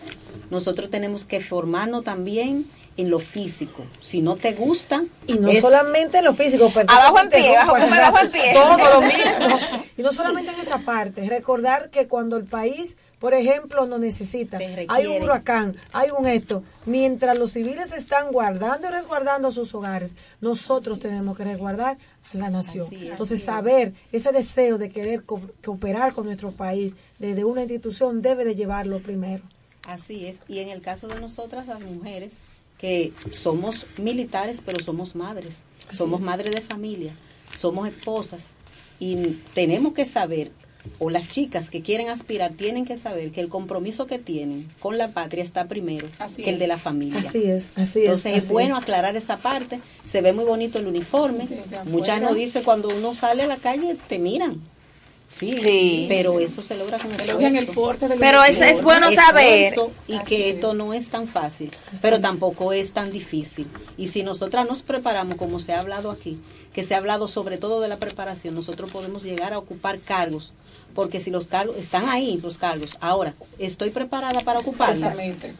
nosotros 0.50 0.90
tenemos 0.90 1.24
que 1.24 1.40
formarnos 1.40 2.04
también 2.04 2.66
en 2.98 3.08
lo 3.08 3.20
físico. 3.20 3.84
Si 4.02 4.20
no 4.20 4.36
te 4.36 4.52
gusta, 4.52 5.04
Y 5.26 5.34
no 5.34 5.48
es- 5.48 5.62
solamente 5.62 6.18
en 6.18 6.24
lo 6.26 6.34
físico, 6.34 6.70
perdón 6.70 6.94
Abajo 6.94 7.20
en 7.20 7.28
pie, 7.30 7.56
abajo 7.56 8.18
en 8.22 8.30
pie. 8.30 8.52
Todo 8.52 8.76
lo 8.76 9.00
mismo. 9.00 9.58
Y 9.96 10.02
no 10.02 10.12
solamente 10.12 10.52
en 10.52 10.60
esa 10.60 10.78
parte, 10.80 11.26
recordar 11.28 11.88
que 11.88 12.06
cuando 12.08 12.36
el 12.36 12.44
país, 12.44 12.96
por 13.22 13.32
ejemplo, 13.34 13.86
nos 13.86 14.00
necesita, 14.00 14.58
hay 14.88 15.06
un 15.06 15.22
huracán, 15.22 15.76
hay 15.92 16.10
un 16.10 16.26
esto, 16.26 16.62
mientras 16.86 17.38
los 17.38 17.52
civiles 17.52 17.92
están 17.92 18.32
guardando 18.32 18.88
y 18.88 18.90
resguardando 18.90 19.50
sus 19.52 19.72
hogares, 19.74 20.14
nosotros 20.40 20.98
tenemos 20.98 21.36
que 21.36 21.44
resguardar 21.44 21.96
a 22.34 22.36
la 22.36 22.50
nación. 22.50 22.88
Así. 22.88 23.08
Entonces, 23.08 23.42
saber 23.44 23.94
ese 24.10 24.32
deseo 24.32 24.76
de 24.76 24.90
querer 24.90 25.22
co- 25.24 25.40
cooperar 25.64 26.12
con 26.12 26.26
nuestro 26.26 26.50
país 26.50 26.94
desde 27.20 27.44
una 27.44 27.60
institución 27.62 28.20
debe 28.22 28.44
de 28.44 28.54
llevarlo 28.56 28.98
primero. 28.98 29.44
Así 29.86 30.26
es. 30.26 30.40
Y 30.48 30.58
en 30.58 30.68
el 30.68 30.82
caso 30.82 31.06
de 31.08 31.20
nosotras, 31.20 31.66
las 31.68 31.80
mujeres, 31.80 32.34
que 32.78 33.12
somos 33.30 33.86
militares, 33.98 34.60
pero 34.66 34.80
somos 34.82 35.14
madres, 35.14 35.62
somos 35.92 36.18
es. 36.20 36.26
madres 36.26 36.52
de 36.54 36.60
familia, 36.60 37.14
somos 37.56 37.86
esposas, 37.88 38.48
y 38.98 39.40
tenemos 39.54 39.92
que 39.92 40.04
saber, 40.04 40.50
o 40.98 41.10
las 41.10 41.28
chicas 41.28 41.70
que 41.70 41.82
quieren 41.82 42.08
aspirar, 42.08 42.52
tienen 42.52 42.84
que 42.84 42.96
saber 42.96 43.30
que 43.32 43.40
el 43.40 43.48
compromiso 43.48 44.06
que 44.06 44.18
tienen 44.18 44.68
con 44.80 44.98
la 44.98 45.08
patria 45.08 45.42
está 45.44 45.66
primero 45.66 46.06
Así 46.18 46.42
que 46.42 46.50
el 46.50 46.58
de 46.58 46.66
la 46.66 46.78
familia. 46.78 47.20
Así 47.20 47.42
es, 47.44 47.70
así 47.76 48.00
es. 48.00 48.04
Entonces 48.04 48.36
es 48.36 48.48
bueno 48.48 48.76
es. 48.76 48.82
aclarar 48.82 49.16
esa 49.16 49.36
parte. 49.38 49.80
Se 50.04 50.20
ve 50.20 50.32
muy 50.32 50.44
bonito 50.44 50.78
el 50.78 50.86
uniforme. 50.86 51.48
Muchas 51.86 52.20
nos 52.20 52.34
dicen 52.34 52.62
cuando 52.64 52.88
uno 52.88 53.14
sale 53.14 53.42
a 53.42 53.46
la 53.46 53.56
calle 53.56 53.96
te 54.08 54.18
miran. 54.18 54.60
Sí, 55.34 55.56
Sí. 55.58 56.06
pero 56.10 56.38
eso 56.40 56.62
se 56.62 56.76
logra 56.76 56.98
con 56.98 57.10
el 57.12 57.56
el 57.56 57.66
porte 57.68 58.06
del 58.06 58.18
Pero 58.18 58.44
es- 58.44 58.60
es 58.60 58.82
bueno 58.82 59.10
saber. 59.10 59.72
Y 60.06 60.18
que 60.24 60.50
esto 60.50 60.74
no 60.74 60.92
es 60.92 61.08
tan 61.08 61.26
fácil, 61.26 61.70
pero 62.02 62.20
tampoco 62.20 62.72
es 62.74 62.92
tan 62.92 63.10
difícil. 63.10 63.66
Y 63.96 64.08
si 64.08 64.22
nosotras 64.22 64.68
nos 64.68 64.82
preparamos, 64.82 65.38
como 65.38 65.58
se 65.58 65.72
ha 65.72 65.80
hablado 65.80 66.10
aquí, 66.10 66.38
que 66.74 66.84
se 66.84 66.94
ha 66.94 66.98
hablado 66.98 67.28
sobre 67.28 67.56
todo 67.56 67.80
de 67.80 67.88
la 67.88 67.96
preparación, 67.96 68.54
nosotros 68.54 68.90
podemos 68.90 69.22
llegar 69.22 69.54
a 69.54 69.58
ocupar 69.58 69.98
cargos. 70.00 70.52
Porque 70.94 71.20
si 71.20 71.30
los 71.30 71.46
cargos, 71.46 71.76
están 71.76 72.08
ahí 72.08 72.38
los 72.42 72.58
cargos. 72.58 72.96
Ahora, 73.00 73.34
¿estoy 73.58 73.90
preparada 73.90 74.40
para 74.40 74.58
ocuparlos? 74.58 74.98
Exactamente. 74.98 75.52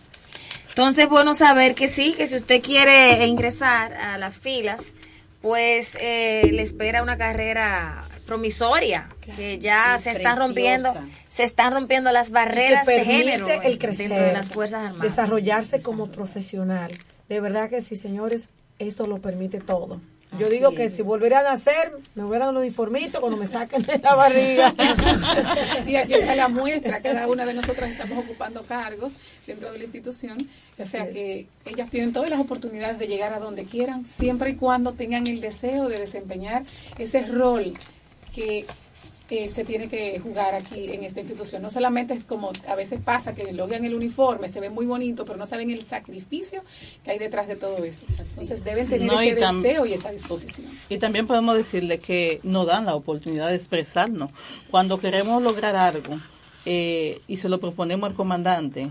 Entonces, 0.69 1.09
bueno 1.09 1.35
saber 1.35 1.75
que 1.75 1.89
sí, 1.89 2.15
que 2.17 2.27
si 2.27 2.37
usted 2.37 2.63
quiere 2.63 3.27
ingresar 3.27 3.93
a 3.93 4.17
las 4.19 4.41
filas, 4.41 4.95
pues 5.43 5.97
eh, 6.01 6.49
le 6.53 6.63
espera 6.63 7.03
una 7.03 7.19
carrera 7.19 8.05
promisoria, 8.27 9.09
que 9.21 9.59
ya 9.59 9.99
se 9.99 10.11
están 10.11 10.37
Preciosa. 10.37 10.37
rompiendo, 10.37 10.95
se 11.29 11.45
están 11.45 11.73
rompiendo 11.73 12.13
las 12.13 12.31
barreras 12.31 12.87
que 12.87 12.93
de 12.93 12.99
permite 12.99 13.25
género 13.25 13.63
el 13.63 13.79
crecer, 13.79 14.09
dentro 14.09 14.25
de 14.25 14.33
las 14.33 14.49
Fuerzas 14.51 14.87
Armadas. 14.87 15.03
desarrollarse 15.03 15.83
como 15.83 16.11
profesional. 16.11 16.93
De 17.29 17.41
verdad 17.41 17.69
que 17.69 17.83
sí, 17.83 17.97
señores, 17.97 18.49
esto 18.79 19.07
lo 19.07 19.21
permite 19.21 19.61
todo. 19.61 20.01
Yo 20.39 20.47
Así 20.47 20.57
digo 20.57 20.75
que 20.75 20.85
es. 20.87 20.97
si 20.97 21.03
volviera 21.03 21.41
a 21.41 21.43
nacer, 21.43 21.93
me 22.15 22.25
hubieran 22.25 22.51
un 22.51 22.57
uniformito 22.57 23.21
cuando 23.21 23.37
me 23.37 23.47
saquen 23.47 23.83
de 23.83 23.99
la 23.99 24.15
barriga. 24.15 24.75
y 25.87 25.97
aquí 25.97 26.15
está 26.15 26.35
la 26.35 26.49
muestra, 26.49 27.03
cada 27.03 27.29
una 27.29 27.45
de 27.45 27.53
nosotras 27.55 27.91
estamos 27.91 28.25
ocupando 28.25 28.63
cargos 28.63 29.13
dentro 29.47 29.71
de 29.71 29.79
la 29.79 29.85
institución, 29.85 30.39
o 30.79 30.87
sea 30.87 31.03
Así 31.03 31.13
que 31.13 31.47
ellas 31.67 31.91
tienen 31.91 32.13
todas 32.13 32.31
las 32.31 32.41
oportunidades 32.41 32.99
de 32.99 33.09
llegar 33.09 33.35
a 33.35 33.39
donde 33.39 33.65
quieran, 33.65 34.07
siempre 34.07 34.51
y 34.51 34.57
cuando 34.57 34.93
tengan 34.93 35.27
el 35.27 35.41
deseo 35.41 35.89
de 35.89 35.99
desempeñar 35.99 36.65
ese 36.99 37.27
rol 37.27 37.75
que 38.35 38.65
eh, 39.31 39.49
se 39.49 39.65
tiene 39.65 39.89
que 39.89 40.19
jugar 40.19 40.55
aquí 40.55 40.93
en 40.93 41.05
esta 41.05 41.21
institución. 41.21 41.63
No 41.63 41.71
solamente 41.71 42.13
es 42.15 42.25
como 42.25 42.53
a 42.69 42.75
veces 42.75 43.01
pasa 43.03 43.35
que 43.35 43.43
elogian 43.43 43.85
el 43.85 43.95
uniforme, 43.95 44.49
se 44.51 44.61
ve 44.61 44.69
muy 44.69 44.85
bonito, 44.85 45.25
pero 45.25 45.39
no 45.39 45.47
saben 45.47 45.71
el 45.71 45.87
sacrificio 45.87 46.63
que 47.05 47.13
hay 47.13 47.19
detrás 47.19 47.49
de 47.49 47.57
todo 47.57 47.83
eso. 47.85 48.05
Entonces 48.19 48.63
deben 48.65 48.89
tener 48.89 49.07
No, 49.07 49.21
ese 49.21 49.41
tam- 49.41 49.63
deseo 49.63 49.87
y 49.87 49.95
esa 49.95 50.11
disposición. 50.11 50.67
Y 50.89 50.99
también 50.99 51.27
podemos 51.27 51.57
decirle 51.57 51.99
que 51.99 52.41
nos 52.43 52.67
dan 52.67 52.85
la 52.87 52.95
oportunidad 52.95 53.49
de 53.49 53.55
expresarnos. 53.57 54.31
Cuando 54.71 54.99
queremos 54.99 55.43
lograr 55.43 55.77
algo 55.77 56.15
eh, 56.67 57.21
y 57.27 57.39
se 57.39 57.49
lo 57.49 57.59
proponemos 57.59 58.11
al 58.11 58.15
comandante 58.17 58.89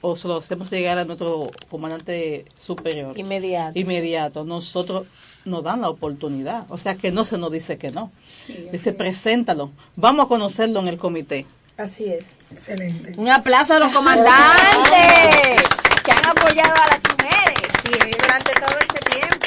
o 0.00 0.16
se 0.16 0.26
lo 0.28 0.36
hacemos 0.36 0.70
llegar 0.70 0.98
a 0.98 1.04
nuestro 1.04 1.50
comandante 1.70 2.44
superior. 2.56 3.16
Inmediato. 3.18 3.78
Inmediato. 3.78 4.44
Nosotros 4.44 5.06
nos 5.44 5.62
dan 5.62 5.80
la 5.80 5.90
oportunidad. 5.90 6.64
O 6.68 6.78
sea 6.78 6.94
que 6.94 7.10
no 7.10 7.24
se 7.24 7.38
nos 7.38 7.50
dice 7.52 7.78
que 7.78 7.90
no. 7.90 8.10
Sí, 8.24 8.68
dice, 8.70 8.92
preséntalo. 8.92 9.70
Vamos 9.96 10.26
a 10.26 10.28
conocerlo 10.28 10.80
en 10.80 10.88
el 10.88 10.98
comité. 10.98 11.46
Así 11.76 12.04
es. 12.04 12.36
Excelente. 12.50 13.14
Un 13.16 13.28
aplauso 13.28 13.74
a 13.74 13.78
los 13.78 13.92
comandantes 13.92 15.62
que 16.04 16.12
han 16.12 16.26
apoyado 16.26 16.74
a 16.74 16.86
las 16.86 17.00
mujeres 17.10 18.18
durante 18.20 18.52
todo 18.52 18.78
este 18.78 19.00
tiempo. 19.10 19.41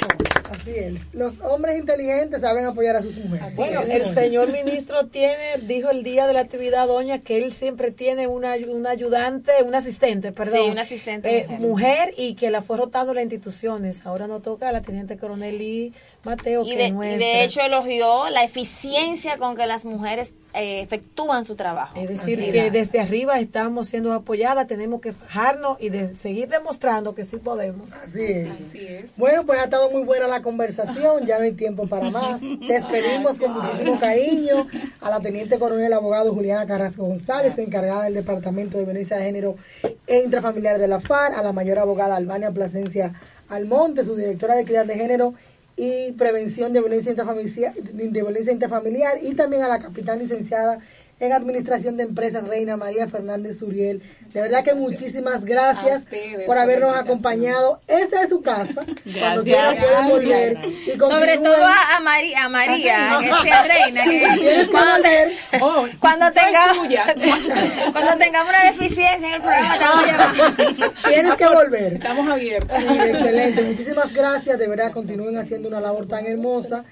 Así 0.66 0.80
es. 0.80 0.94
Los 1.14 1.40
hombres 1.42 1.78
inteligentes 1.78 2.42
saben 2.42 2.66
apoyar 2.66 2.96
a 2.96 3.02
sus 3.04 3.16
mujeres. 3.18 3.56
Bueno, 3.56 3.82
el 3.82 4.06
señor 4.06 4.52
ministro 4.52 5.06
tiene, 5.08 5.58
dijo 5.62 5.92
el 5.92 6.02
día 6.04 6.26
de 6.26 6.34
la 6.34 6.40
actividad, 6.40 6.88
doña, 6.88 7.20
que 7.20 7.38
él 7.38 7.54
siempre 7.54 7.92
tiene 7.92 8.26
una, 8.26 8.56
una 8.68 8.90
ayudante, 8.90 9.52
una 9.64 9.78
asistente, 9.78 10.32
perdón. 10.32 10.66
Sí, 10.66 10.72
una 10.72 10.82
asistente 10.82 11.38
eh, 11.38 11.48
mujer. 11.48 11.60
mujer. 11.60 12.14
y 12.18 12.34
que 12.34 12.50
la 12.50 12.64
fue 12.64 12.78
rotando 12.78 13.14
las 13.14 13.22
instituciones. 13.24 14.08
Ahora 14.08 14.28
nos 14.28 14.42
toca 14.42 14.70
a 14.70 14.72
la 14.72 14.82
teniente 14.82 15.18
coronel 15.18 15.62
y 15.62 15.94
Mateo, 16.24 16.64
Y 16.66 16.72
que 16.72 16.78
de, 16.78 16.86
es 16.88 16.94
y 16.94 17.18
de 17.18 17.44
hecho 17.44 17.62
elogió 17.62 18.30
la 18.32 18.44
eficiencia 18.44 19.38
con 19.38 19.56
que 19.56 19.68
las 19.68 19.86
mujeres 19.86 20.34
eh, 20.56 20.82
efectúan 20.82 21.44
su 21.44 21.56
trabajo. 21.56 22.00
Es 22.00 22.08
decir, 22.08 22.40
Así 22.40 22.52
que 22.52 22.68
es. 22.68 22.74
desde 22.74 23.00
arriba 23.00 23.40
estamos 23.40 23.88
siendo 23.88 24.14
apoyadas, 24.14 24.68
tenemos 24.68 25.02
que 25.02 25.12
fajarnos 25.14 25.78
y 25.80 25.90
de 25.90 26.16
seguir 26.16 26.48
demostrando 26.48 27.14
que 27.14 27.26
sí 27.26 27.38
podemos. 27.38 27.94
Así 27.94 28.24
es. 28.24 28.50
Así 28.52 28.88
es. 28.88 29.18
Bueno, 29.18 29.46
pues 29.46 29.60
ha 29.60 29.66
estado 29.66 29.90
muy 29.90 30.04
buena 30.04 30.28
la 30.28 30.42
conversación, 30.42 31.26
ya 31.26 31.38
no 31.38 31.44
hay 31.46 31.52
tiempo 31.54 31.88
para 31.88 32.10
más. 32.10 32.42
Despedimos 32.42 33.38
con 33.38 33.52
muchísimo 33.54 34.00
cariño 34.00 34.68
a 35.02 35.10
la 35.10 35.20
teniente 35.20 35.60
coronel 35.60 35.92
abogado 35.94 36.34
Juliana 36.34 36.66
Carrasco 36.66 37.06
González, 37.06 37.58
encargada 37.58 38.04
del 38.04 38.14
Departamento 38.16 38.78
de 38.78 38.86
Violencia 38.86 39.18
de 39.18 39.26
Género 39.26 39.56
e 40.08 40.20
Intrafamiliar 40.24 40.80
de 40.80 40.88
la 40.88 41.00
FAR, 41.00 41.34
a 41.34 41.44
la 41.44 41.52
mayor 41.54 41.80
abogada 41.80 42.16
Albania 42.16 42.52
Plasencia 42.52 43.14
Almonte, 43.50 44.04
su 44.06 44.16
directora 44.16 44.56
de 44.56 44.62
Equidad 44.62 44.86
de 44.86 44.96
Género 44.96 45.34
y 45.78 46.14
Prevención 46.14 46.72
de 46.74 46.80
Violencia 46.80 47.12
de 47.14 48.22
violencia 48.22 48.54
intrafamiliar 48.54 49.20
y 49.24 49.34
también 49.34 49.64
a 49.64 49.68
la 49.68 49.80
capitán 49.80 50.20
licenciada 50.20 50.80
en 51.20 51.32
Administración 51.32 51.96
de 51.98 52.04
Empresas 52.04 52.48
Reina 52.48 52.76
María 52.76 53.08
Fernández 53.08 53.62
Uriel. 53.62 54.02
De 54.34 54.42
verdad 54.42 54.64
que 54.64 54.74
muchísimas 54.74 55.46
gracias 55.46 56.04
ustedes 56.04 56.46
por 56.46 56.58
habernos 56.58 56.96
acompañado. 56.96 57.80
Esta 57.88 58.24
es 58.24 58.30
su 58.30 58.42
casa. 58.42 58.86
Cuando 59.20 59.44
quieran 59.44 59.78
pueden 59.78 60.10
volver. 60.10 60.60
Y 60.66 61.00
Sobre 61.00 61.38
todo 61.38 61.64
a, 61.64 61.96
a 61.96 62.00
María, 62.02 62.46
a 62.46 62.50
María, 62.50 63.18
que 63.22 63.48
sea 63.48 63.64
reina, 63.64 64.04
que 64.04 64.68
cuando. 64.72 65.10
Oh, 65.62 65.88
cuando 66.00 66.32
tengamos 66.32 66.78
suya. 66.78 67.06
cuando 67.94 68.18
tengamos 68.18 68.50
una 68.50 68.72
deficiencia 68.72 69.28
en 69.28 69.34
el 69.36 69.42
programa, 69.42 69.78
te 69.78 69.84
vamos 69.86 70.04
a 70.04 70.12
llamar. 70.12 70.92
Tienes 71.08 71.34
que 71.36 71.48
volver. 71.48 71.94
Estamos 71.94 72.30
abiertos. 72.30 72.78
Sí, 72.78 72.88
excelente. 72.88 73.64
Muchísimas 73.64 74.14
gracias. 74.14 74.60
De 74.60 74.68
verdad, 74.68 74.92
continúen 74.92 75.38
haciendo 75.38 75.70
una 75.70 75.80
labor 75.80 76.08
tan 76.08 76.26
hermosa. 76.26 76.84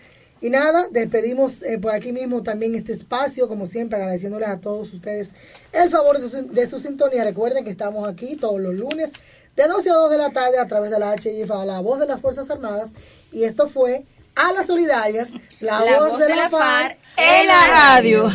Y 0.44 0.50
nada, 0.50 0.88
despedimos 0.92 1.64
eh, 1.64 1.80
por 1.80 1.96
aquí 1.96 2.12
mismo 2.12 2.44
también 2.44 2.76
este 2.76 2.92
espacio, 2.92 3.48
como 3.48 3.66
siempre, 3.66 3.98
agradeciéndoles 3.98 4.50
a 4.50 4.60
todos 4.60 4.92
ustedes 4.92 5.30
el 5.72 5.90
favor 5.90 6.20
de 6.20 6.28
su, 6.28 6.46
de 6.54 6.70
su 6.70 6.82
sintonía. 6.82 7.24
Recuerden 7.24 7.64
que 7.64 7.70
estamos 7.70 8.06
aquí 8.06 8.36
todos 8.36 8.60
los 8.60 8.74
lunes 8.74 9.14
de 9.56 9.68
12 9.70 9.90
a 9.90 9.94
2 9.94 10.12
de 10.12 10.18
la 10.18 10.32
tarde 10.32 10.60
a 10.60 10.68
través 10.68 10.92
de 10.92 11.00
la 11.00 11.16
HIF, 11.16 11.50
a 11.50 11.64
la 11.64 11.80
voz 11.80 12.02
de 12.02 12.08
las 12.08 12.20
Fuerzas 12.20 12.50
Armadas. 12.50 12.92
Y 13.32 13.46
esto 13.46 13.70
fue 13.70 14.04
a 14.36 14.52
las 14.52 14.68
solidarias, 14.68 15.30
la, 15.62 15.80
La 15.86 16.00
voz, 16.00 16.10
voz 16.10 16.20
de, 16.20 16.28
la 16.28 16.36
la 16.36 16.50
FAR 16.50 16.98
en 17.16 17.48
la 17.48 17.68
radio. 17.70 18.30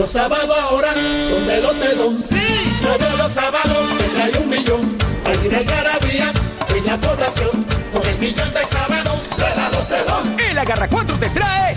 Los 0.00 0.12
sábados 0.12 0.56
ahora 0.58 0.94
son 1.28 1.46
de 1.46 1.60
Lotedón. 1.60 2.24
Sí. 2.26 2.40
Todos 2.80 3.18
los 3.18 3.30
sábados 3.30 3.98
te 3.98 4.22
hay 4.22 4.32
un 4.42 4.48
millón. 4.48 4.96
Ir 5.44 5.54
al 5.54 5.64
Garabía 5.64 6.32
en 6.74 6.86
la 6.86 6.98
población. 6.98 7.66
Con 7.92 8.08
el 8.08 8.18
millón 8.18 8.50
del 8.54 8.66
sábado 8.66 9.22
de 9.36 9.56
la 9.56 9.68
Lotedón. 9.68 10.40
El 10.40 10.58
Agarra 10.58 10.88
4 10.88 11.16
te 11.18 11.28
trae 11.28 11.74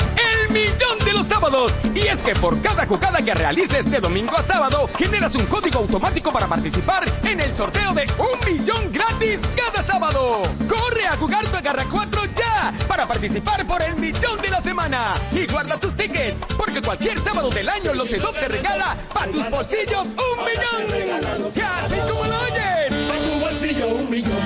millón 0.54 1.00
de 1.04 1.14
los 1.14 1.26
sábados. 1.26 1.74
Y 1.94 2.08
es 2.08 2.22
que 2.22 2.34
por 2.36 2.62
cada 2.62 2.86
jugada 2.86 3.22
que 3.22 3.34
realices 3.34 3.90
de 3.90 4.00
domingo 4.00 4.36
a 4.38 4.44
sábado, 4.44 4.90
generas 4.98 5.36
un 5.36 5.46
código 5.48 5.80
automático 5.80 6.32
para 6.32 6.48
participar 6.48 7.04
en 7.24 7.40
el 7.40 7.52
sorteo 7.52 7.94
de 7.94 8.06
un 8.20 8.54
millón 8.54 8.92
gratis 8.92 9.42
cada 9.56 9.84
sábado. 9.84 10.42
Corre 10.70 11.08
a 11.08 11.18
jugar 11.18 11.46
tu 11.48 11.58
Agarra 11.58 11.86
4 11.90 12.26
ya 12.36 12.74
para 12.88 13.08
participar 13.08 13.66
por 13.66 13.82
el 13.82 13.96
millón 13.96 14.40
de 14.42 14.50
la 14.50 14.62
semana. 14.62 15.14
Y 15.32 15.48
guarda 15.48 15.80
tus 15.80 15.96
tickets, 15.96 16.46
porque 16.56 16.82
cualquier 16.82 17.18
sábado 17.20 17.50
del 17.50 17.68
año 17.68 17.94
Lotedom 17.94 18.34
te 18.36 18.48
regala 18.48 18.96
para 19.14 19.32
tus 19.32 19.50
bolsillos 19.50 20.08
un 20.08 20.46
millón. 20.46 21.52
Casi 21.56 21.96
como 21.96 22.26
lo 22.26 22.40
oyes. 22.42 22.94
Para 23.08 23.20
tu 23.20 23.40
bolsillo 23.40 23.88
un 23.88 24.10
millón. 24.10 24.38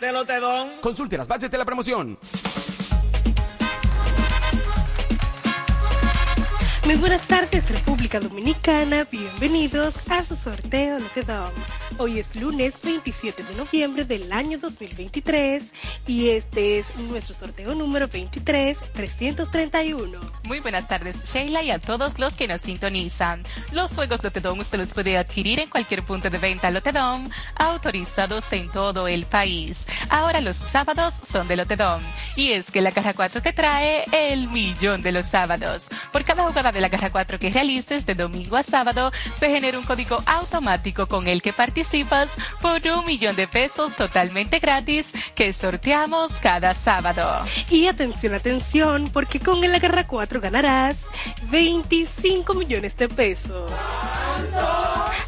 De 0.00 0.12
Lotedom. 0.12 0.80
Consulte 0.80 1.16
las 1.16 1.26
bases 1.26 1.50
de 1.50 1.58
la 1.58 1.64
promoción. 1.64 2.18
Muy 6.88 6.96
buenas 6.96 7.20
tardes 7.28 7.68
República 7.68 8.18
Dominicana, 8.18 9.06
bienvenidos 9.12 9.94
a 10.08 10.24
su 10.24 10.36
sorteo 10.36 10.98
Lotedom. 10.98 11.52
Hoy 11.98 12.18
es 12.18 12.34
lunes 12.34 12.80
27 12.82 13.42
de 13.42 13.54
noviembre 13.56 14.06
del 14.06 14.32
año 14.32 14.58
2023 14.58 15.64
y 16.06 16.30
este 16.30 16.78
es 16.78 16.96
nuestro 16.96 17.34
sorteo 17.34 17.74
número 17.74 18.08
23-331. 18.08 20.18
Muy 20.44 20.60
buenas 20.60 20.88
tardes, 20.88 21.30
Sheila, 21.30 21.62
y 21.62 21.72
a 21.72 21.78
todos 21.78 22.18
los 22.18 22.36
que 22.36 22.48
nos 22.48 22.62
sintonizan. 22.62 23.42
Los 23.72 23.94
juegos 23.94 24.24
Lotedom 24.24 24.58
usted 24.58 24.78
los 24.78 24.94
puede 24.94 25.18
adquirir 25.18 25.60
en 25.60 25.68
cualquier 25.68 26.04
punto 26.04 26.30
de 26.30 26.38
venta 26.38 26.70
Lotedom, 26.70 27.28
autorizados 27.56 28.50
en 28.54 28.70
todo 28.70 29.08
el 29.08 29.26
país. 29.26 29.86
Ahora 30.08 30.40
los 30.40 30.56
sábados 30.56 31.20
son 31.30 31.46
de 31.48 31.56
Lotedom. 31.56 32.00
Y 32.34 32.52
es 32.52 32.70
que 32.70 32.80
la 32.80 32.92
caja 32.92 33.12
4 33.12 33.42
te 33.42 33.52
trae 33.52 34.06
el 34.12 34.48
millón 34.48 35.02
de 35.02 35.12
los 35.12 35.26
sábados. 35.26 35.88
Por 36.12 36.24
cada 36.24 36.44
jugada 36.44 36.72
de 36.72 36.77
la 36.80 36.90
caja 36.90 37.10
4 37.10 37.38
que 37.38 37.50
realices 37.50 38.06
de 38.06 38.14
domingo 38.14 38.56
a 38.56 38.62
sábado, 38.62 39.12
se 39.38 39.50
genera 39.50 39.78
un 39.78 39.84
código 39.84 40.22
automático 40.26 41.06
con 41.06 41.28
el 41.28 41.42
que 41.42 41.52
participas 41.52 42.34
por 42.60 42.80
un 42.86 43.06
millón 43.06 43.36
de 43.36 43.48
pesos 43.48 43.94
totalmente 43.94 44.58
gratis 44.58 45.12
que 45.34 45.52
sorteamos 45.52 46.32
cada 46.34 46.74
sábado. 46.74 47.44
Y 47.70 47.86
atención, 47.86 48.34
atención, 48.34 49.10
porque 49.12 49.40
con 49.40 49.62
el 49.64 49.74
Agarra 49.74 50.06
4 50.06 50.40
ganarás 50.40 50.98
25 51.50 52.54
millones 52.54 52.96
de 52.96 53.08
pesos. 53.08 53.72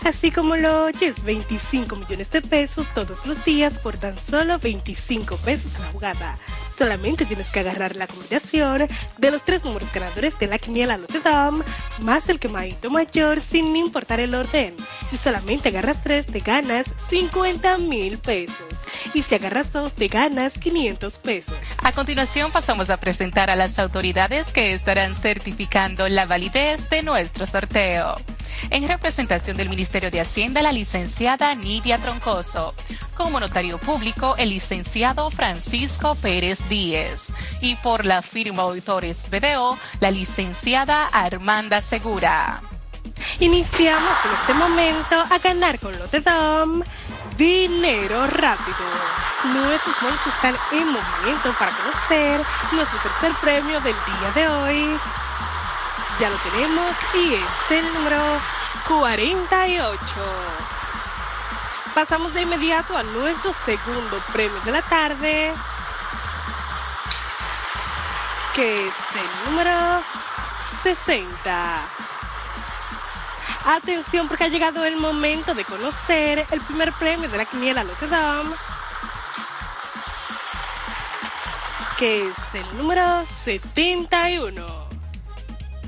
Así 0.04 0.30
como 0.30 0.56
lo 0.56 0.84
oyes, 0.84 1.22
25 1.22 1.96
millones 1.96 2.30
de 2.30 2.42
pesos 2.42 2.86
todos 2.94 3.26
los 3.26 3.44
días 3.44 3.78
por 3.78 3.96
tan 3.98 4.16
solo 4.18 4.58
25 4.58 5.36
pesos 5.38 5.74
a 5.76 5.80
la 5.80 5.86
jugada. 5.86 6.38
Solamente 6.80 7.26
tienes 7.26 7.48
que 7.48 7.60
agarrar 7.60 7.94
la 7.94 8.06
combinación 8.06 8.88
de 9.18 9.30
los 9.30 9.44
tres 9.44 9.62
números 9.64 9.92
ganadores 9.92 10.38
de 10.38 10.46
la 10.46 10.58
quiniela 10.58 10.96
Notre 10.96 11.20
Dame 11.20 11.62
más 12.00 12.26
el 12.30 12.40
quemadito 12.40 12.88
mayor 12.88 13.42
sin 13.42 13.76
importar 13.76 14.18
el 14.18 14.34
orden. 14.34 14.74
Si 15.10 15.18
solamente 15.18 15.68
agarras 15.68 16.02
tres, 16.02 16.24
te 16.24 16.40
ganas 16.40 16.86
50 17.10 17.76
mil 17.76 18.16
pesos. 18.16 18.56
Y 19.12 19.22
si 19.22 19.34
agarras 19.34 19.70
dos, 19.74 19.92
te 19.92 20.08
ganas 20.08 20.54
500 20.54 21.18
pesos. 21.18 21.54
A 21.82 21.92
continuación 21.92 22.50
pasamos 22.50 22.88
a 22.88 22.96
presentar 22.96 23.50
a 23.50 23.56
las 23.56 23.78
autoridades 23.78 24.50
que 24.50 24.72
estarán 24.72 25.14
certificando 25.14 26.08
la 26.08 26.24
validez 26.24 26.88
de 26.88 27.02
nuestro 27.02 27.44
sorteo. 27.44 28.14
En 28.70 28.86
representación 28.86 29.56
del 29.56 29.68
Ministerio 29.68 30.10
de 30.10 30.20
Hacienda, 30.20 30.62
la 30.62 30.72
licenciada 30.72 31.54
Nidia 31.54 31.98
Troncoso. 31.98 32.74
Como 33.16 33.40
notario 33.40 33.78
público, 33.78 34.34
el 34.38 34.50
licenciado 34.50 35.30
Francisco 35.30 36.14
Pérez 36.14 36.68
Y 36.70 37.74
por 37.82 38.04
la 38.04 38.22
firma 38.22 38.62
Auditores 38.62 39.28
BDO, 39.28 39.76
la 39.98 40.10
licenciada 40.12 41.06
Armanda 41.06 41.82
Segura. 41.82 42.62
Iniciamos 43.40 44.12
en 44.24 44.30
este 44.40 44.54
momento 44.54 45.16
a 45.30 45.38
ganar 45.38 45.80
con 45.80 45.98
los 45.98 46.08
de 46.12 46.20
Dom 46.20 46.82
dinero 47.36 48.24
rápido. 48.28 48.76
Nuestros 49.52 50.02
monos 50.02 50.20
están 50.28 50.54
en 50.70 50.86
movimiento 50.86 51.52
para 51.58 51.72
conocer 51.72 52.40
nuestro 52.70 52.98
tercer 53.00 53.32
premio 53.40 53.80
del 53.80 53.96
día 54.06 54.32
de 54.36 54.48
hoy. 54.48 54.98
Ya 56.20 56.30
lo 56.30 56.36
tenemos 56.36 56.94
y 57.14 57.34
es 57.34 57.70
el 57.78 57.94
número 57.94 58.22
48. 58.86 59.98
Pasamos 61.94 62.32
de 62.32 62.42
inmediato 62.42 62.96
a 62.96 63.02
nuestro 63.02 63.52
segundo 63.64 64.22
premio 64.32 64.60
de 64.64 64.70
la 64.70 64.82
tarde, 64.82 65.52
que 68.60 68.74
es 68.74 68.94
el 69.14 69.50
número 69.50 70.02
60. 70.82 71.82
Atención 73.64 74.28
porque 74.28 74.44
ha 74.44 74.48
llegado 74.48 74.84
el 74.84 74.96
momento 74.98 75.54
de 75.54 75.64
conocer 75.64 76.44
el 76.50 76.60
primer 76.60 76.92
premio 76.92 77.30
de 77.30 77.38
la 77.38 77.46
quiniela 77.46 77.84
Notre 77.84 78.08
Dame, 78.08 78.50
que 81.98 82.28
es 82.28 82.54
el 82.54 82.76
número 82.76 83.24
71. 83.44 84.88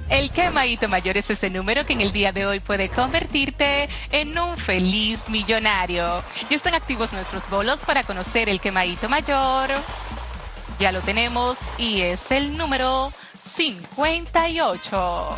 El 0.08 0.30
quemadito 0.30 0.88
mayor 0.88 1.18
es 1.18 1.28
ese 1.28 1.50
número 1.50 1.84
que 1.84 1.92
en 1.92 2.00
el 2.00 2.10
día 2.10 2.32
de 2.32 2.46
hoy 2.46 2.60
puede 2.60 2.88
convertirte 2.88 3.90
en 4.10 4.38
un 4.38 4.56
feliz 4.56 5.28
millonario. 5.28 6.24
Ya 6.48 6.56
están 6.56 6.72
activos 6.72 7.12
nuestros 7.12 7.48
bolos 7.50 7.80
para 7.80 8.02
conocer 8.02 8.48
el 8.48 8.60
quemadito 8.60 9.10
mayor. 9.10 9.68
Ya 10.82 10.90
lo 10.90 11.00
tenemos 11.00 11.58
y 11.78 12.00
es 12.00 12.32
el 12.32 12.58
número 12.58 13.12
58. 13.38 15.28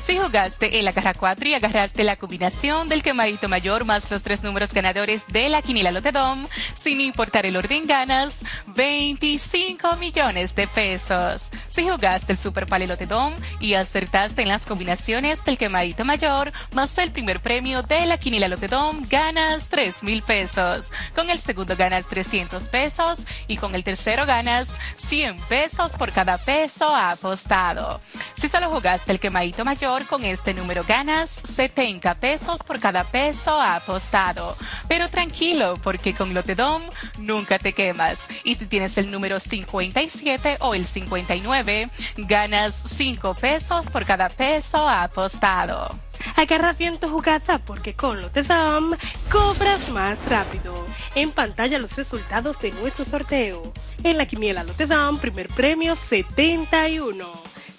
Si 0.00 0.18
jugaste 0.18 0.80
en 0.80 0.84
la 0.84 0.92
caja 0.92 1.14
4 1.14 1.48
y 1.48 1.54
agarraste 1.54 2.02
la 2.02 2.16
combinación 2.16 2.88
del 2.88 3.04
quemadito 3.04 3.48
mayor 3.48 3.84
más 3.84 4.10
los 4.10 4.20
tres 4.22 4.42
números 4.42 4.74
ganadores 4.74 5.28
de 5.28 5.48
la 5.48 5.62
quiniela 5.62 5.92
Lotedom, 5.92 6.48
sin 6.74 7.00
importar 7.00 7.46
el 7.46 7.56
orden 7.56 7.86
ganas 7.86 8.44
25 8.66 9.94
millones 9.94 10.56
de 10.56 10.66
pesos. 10.66 11.48
Si 11.78 11.88
jugaste 11.88 12.32
el 12.32 12.38
Super 12.38 12.66
Pale 12.66 12.88
Lotedom 12.88 13.34
y 13.60 13.74
acertaste 13.74 14.42
en 14.42 14.48
las 14.48 14.66
combinaciones 14.66 15.44
del 15.44 15.56
quemadito 15.56 16.04
mayor 16.04 16.50
más 16.74 16.98
el 16.98 17.12
primer 17.12 17.38
premio 17.38 17.84
de 17.84 18.04
la 18.04 18.18
quiniela 18.18 18.48
Lotedom, 18.48 19.06
ganas 19.08 19.68
3 19.68 20.02
mil 20.02 20.24
pesos. 20.24 20.90
Con 21.14 21.30
el 21.30 21.38
segundo 21.38 21.76
ganas 21.76 22.08
300 22.08 22.66
pesos 22.66 23.24
y 23.46 23.58
con 23.58 23.76
el 23.76 23.84
tercero 23.84 24.26
ganas 24.26 24.76
100 24.96 25.36
pesos 25.48 25.92
por 25.92 26.10
cada 26.10 26.36
peso 26.38 26.88
apostado. 26.88 28.00
Si 28.36 28.48
solo 28.48 28.70
jugaste 28.70 29.12
el 29.12 29.20
quemadito 29.20 29.64
mayor, 29.64 30.04
con 30.06 30.24
este 30.24 30.54
número 30.54 30.82
ganas 30.82 31.30
70 31.30 32.16
pesos 32.16 32.60
por 32.64 32.80
cada 32.80 33.04
peso 33.04 33.60
apostado. 33.60 34.56
Pero 34.88 35.08
tranquilo, 35.08 35.76
porque 35.80 36.12
con 36.12 36.34
Lotedom 36.34 36.82
nunca 37.18 37.60
te 37.60 37.72
quemas. 37.72 38.26
Y 38.42 38.56
si 38.56 38.66
tienes 38.66 38.98
el 38.98 39.12
número 39.12 39.38
57 39.38 40.56
o 40.58 40.74
el 40.74 40.84
59, 40.84 41.67
ganas 42.16 42.74
5 42.74 43.34
pesos 43.34 43.86
por 43.90 44.04
cada 44.04 44.28
peso 44.28 44.88
apostado. 44.88 45.98
Agarra 46.36 46.72
bien 46.72 46.98
tu 46.98 47.08
jugada 47.08 47.58
porque 47.58 47.94
con 47.94 48.20
Lotedom 48.20 48.92
cobras 49.30 49.90
más 49.90 50.18
rápido. 50.26 50.74
En 51.14 51.30
pantalla 51.30 51.78
los 51.78 51.96
resultados 51.96 52.58
de 52.60 52.72
nuestro 52.72 53.04
sorteo. 53.04 53.72
En 54.02 54.16
la 54.16 54.26
quiniela 54.26 54.64
Lotedom, 54.64 55.18
primer 55.18 55.48
premio 55.48 55.94
71. 55.96 57.26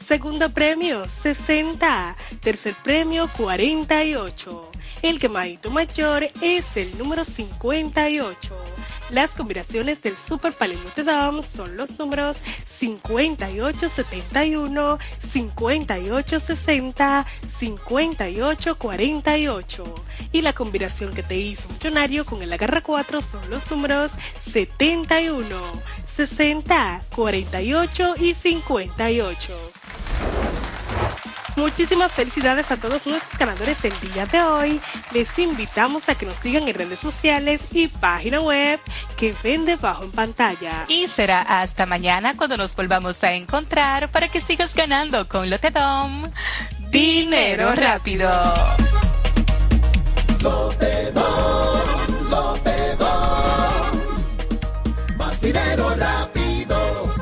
Segundo 0.05 0.49
premio, 0.49 1.05
60. 1.05 2.15
Tercer 2.41 2.75
premio, 2.83 3.29
48. 3.37 4.68
El 5.01 5.17
quemadito 5.17 5.69
mayor 5.69 6.27
es 6.41 6.75
el 6.75 6.97
número 6.97 7.23
58. 7.23 8.53
Las 9.11 9.29
combinaciones 9.31 10.01
del 10.01 10.17
Super 10.17 10.51
Palelote 10.51 11.03
Dom 11.03 11.41
son 11.41 11.77
los 11.77 11.97
números 11.97 12.35
5871, 12.65 14.99
5860, 15.31 17.25
5848. 17.49 19.95
Y 20.33 20.41
la 20.41 20.51
combinación 20.53 21.13
que 21.13 21.23
te 21.23 21.37
hizo 21.37 21.69
millonario 21.69 22.25
con 22.25 22.41
el 22.41 22.51
agarra 22.51 22.81
4 22.81 23.21
son 23.21 23.49
los 23.49 23.71
números 23.71 24.11
71, 24.41 25.61
60, 26.13 27.03
48 27.15 28.15
y 28.19 28.33
58. 28.33 29.53
Muchísimas 31.59 32.13
felicidades 32.13 32.71
a 32.71 32.77
todos 32.77 33.05
nuestros 33.05 33.37
ganadores 33.37 33.81
del 33.81 33.91
día 33.99 34.25
de 34.25 34.41
hoy. 34.41 34.79
Les 35.11 35.37
invitamos 35.37 36.07
a 36.07 36.15
que 36.15 36.25
nos 36.25 36.37
sigan 36.37 36.65
en 36.69 36.73
redes 36.73 36.99
sociales 36.99 37.59
y 37.73 37.89
página 37.89 38.39
web 38.39 38.79
que 39.17 39.35
ven 39.43 39.65
debajo 39.65 40.05
en 40.05 40.11
pantalla. 40.11 40.85
Y 40.87 41.09
será 41.09 41.41
hasta 41.41 41.85
mañana 41.85 42.37
cuando 42.37 42.55
nos 42.55 42.77
volvamos 42.77 43.21
a 43.25 43.33
encontrar 43.33 44.09
para 44.09 44.29
que 44.29 44.39
sigas 44.39 44.73
ganando 44.73 45.27
con 45.27 45.49
Lotedom. 45.49 46.31
Dinero 46.91 47.75
rápido. 47.75 48.31
Lotedom, 50.41 51.81
Lotedom. 52.29 53.97
Más 55.17 55.41
dinero 55.41 55.89
rápido. 55.97 57.13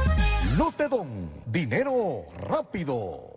Lotedom, 0.55 1.07
dinero 1.47 2.25
rápido. 2.47 3.36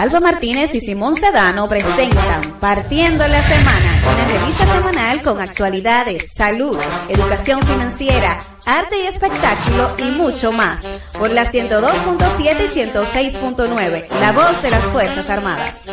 Alba 0.00 0.18
Martínez 0.18 0.74
y 0.74 0.80
Simón 0.80 1.14
Sedano 1.14 1.68
presentan 1.68 2.58
Partiendo 2.58 3.22
la 3.28 3.42
Semana, 3.42 4.00
una 4.14 4.40
revista 4.40 4.66
semanal 4.66 5.22
con 5.22 5.38
actualidades, 5.38 6.32
salud, 6.32 6.74
educación 7.10 7.60
financiera, 7.66 8.40
arte 8.64 8.96
y 8.98 9.06
espectáculo 9.06 9.94
y 9.98 10.04
mucho 10.12 10.52
más. 10.52 10.86
Por 11.18 11.30
la 11.32 11.44
102.7 11.44 12.64
y 12.64 12.90
106.9, 12.90 14.08
la 14.22 14.32
voz 14.32 14.62
de 14.62 14.70
las 14.70 14.84
Fuerzas 14.84 15.28
Armadas. 15.28 15.92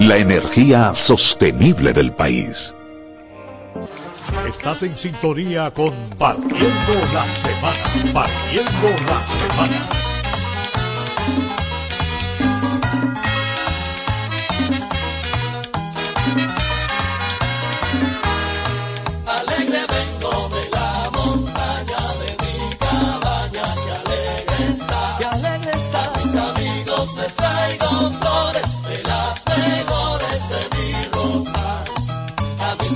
la 0.00 0.16
energía 0.16 0.94
sostenible 0.94 1.92
del 1.92 2.10
país. 2.12 2.74
Estás 4.48 4.82
en 4.82 4.96
sintonía 4.96 5.70
con 5.70 5.92
Partiendo 6.18 6.94
la 7.12 7.28
Semana. 7.28 8.12
Partiendo 8.14 8.88
la 9.06 9.22
Semana. 9.22 10.09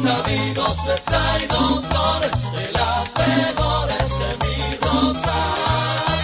amigos 0.07 0.77
les 0.87 1.05
traigo 1.05 1.83
flores 1.83 2.53
de 2.53 2.73
las 2.73 3.15
mejores 3.23 4.09
de 4.21 4.31
mi 4.43 4.59
rosal. 4.83 6.23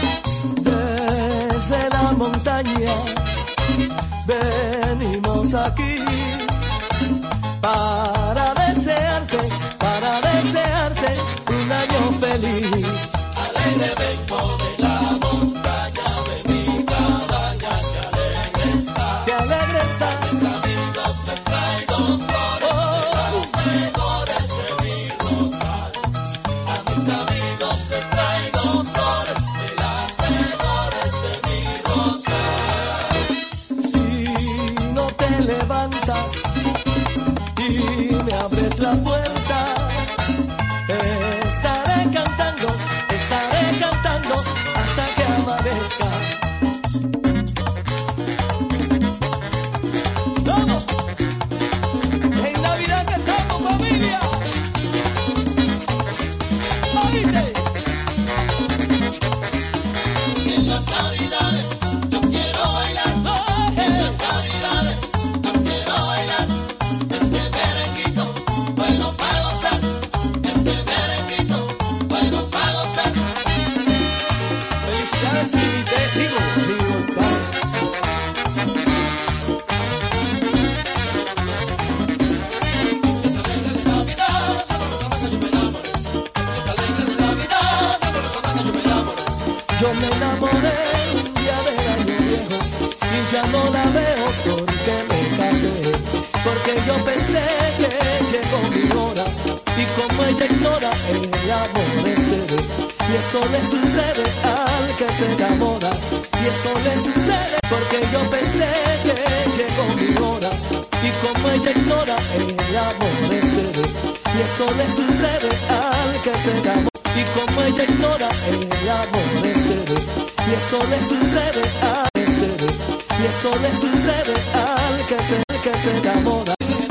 Desde 0.63 1.81
la 1.91 2.13
montaña, 2.13 2.95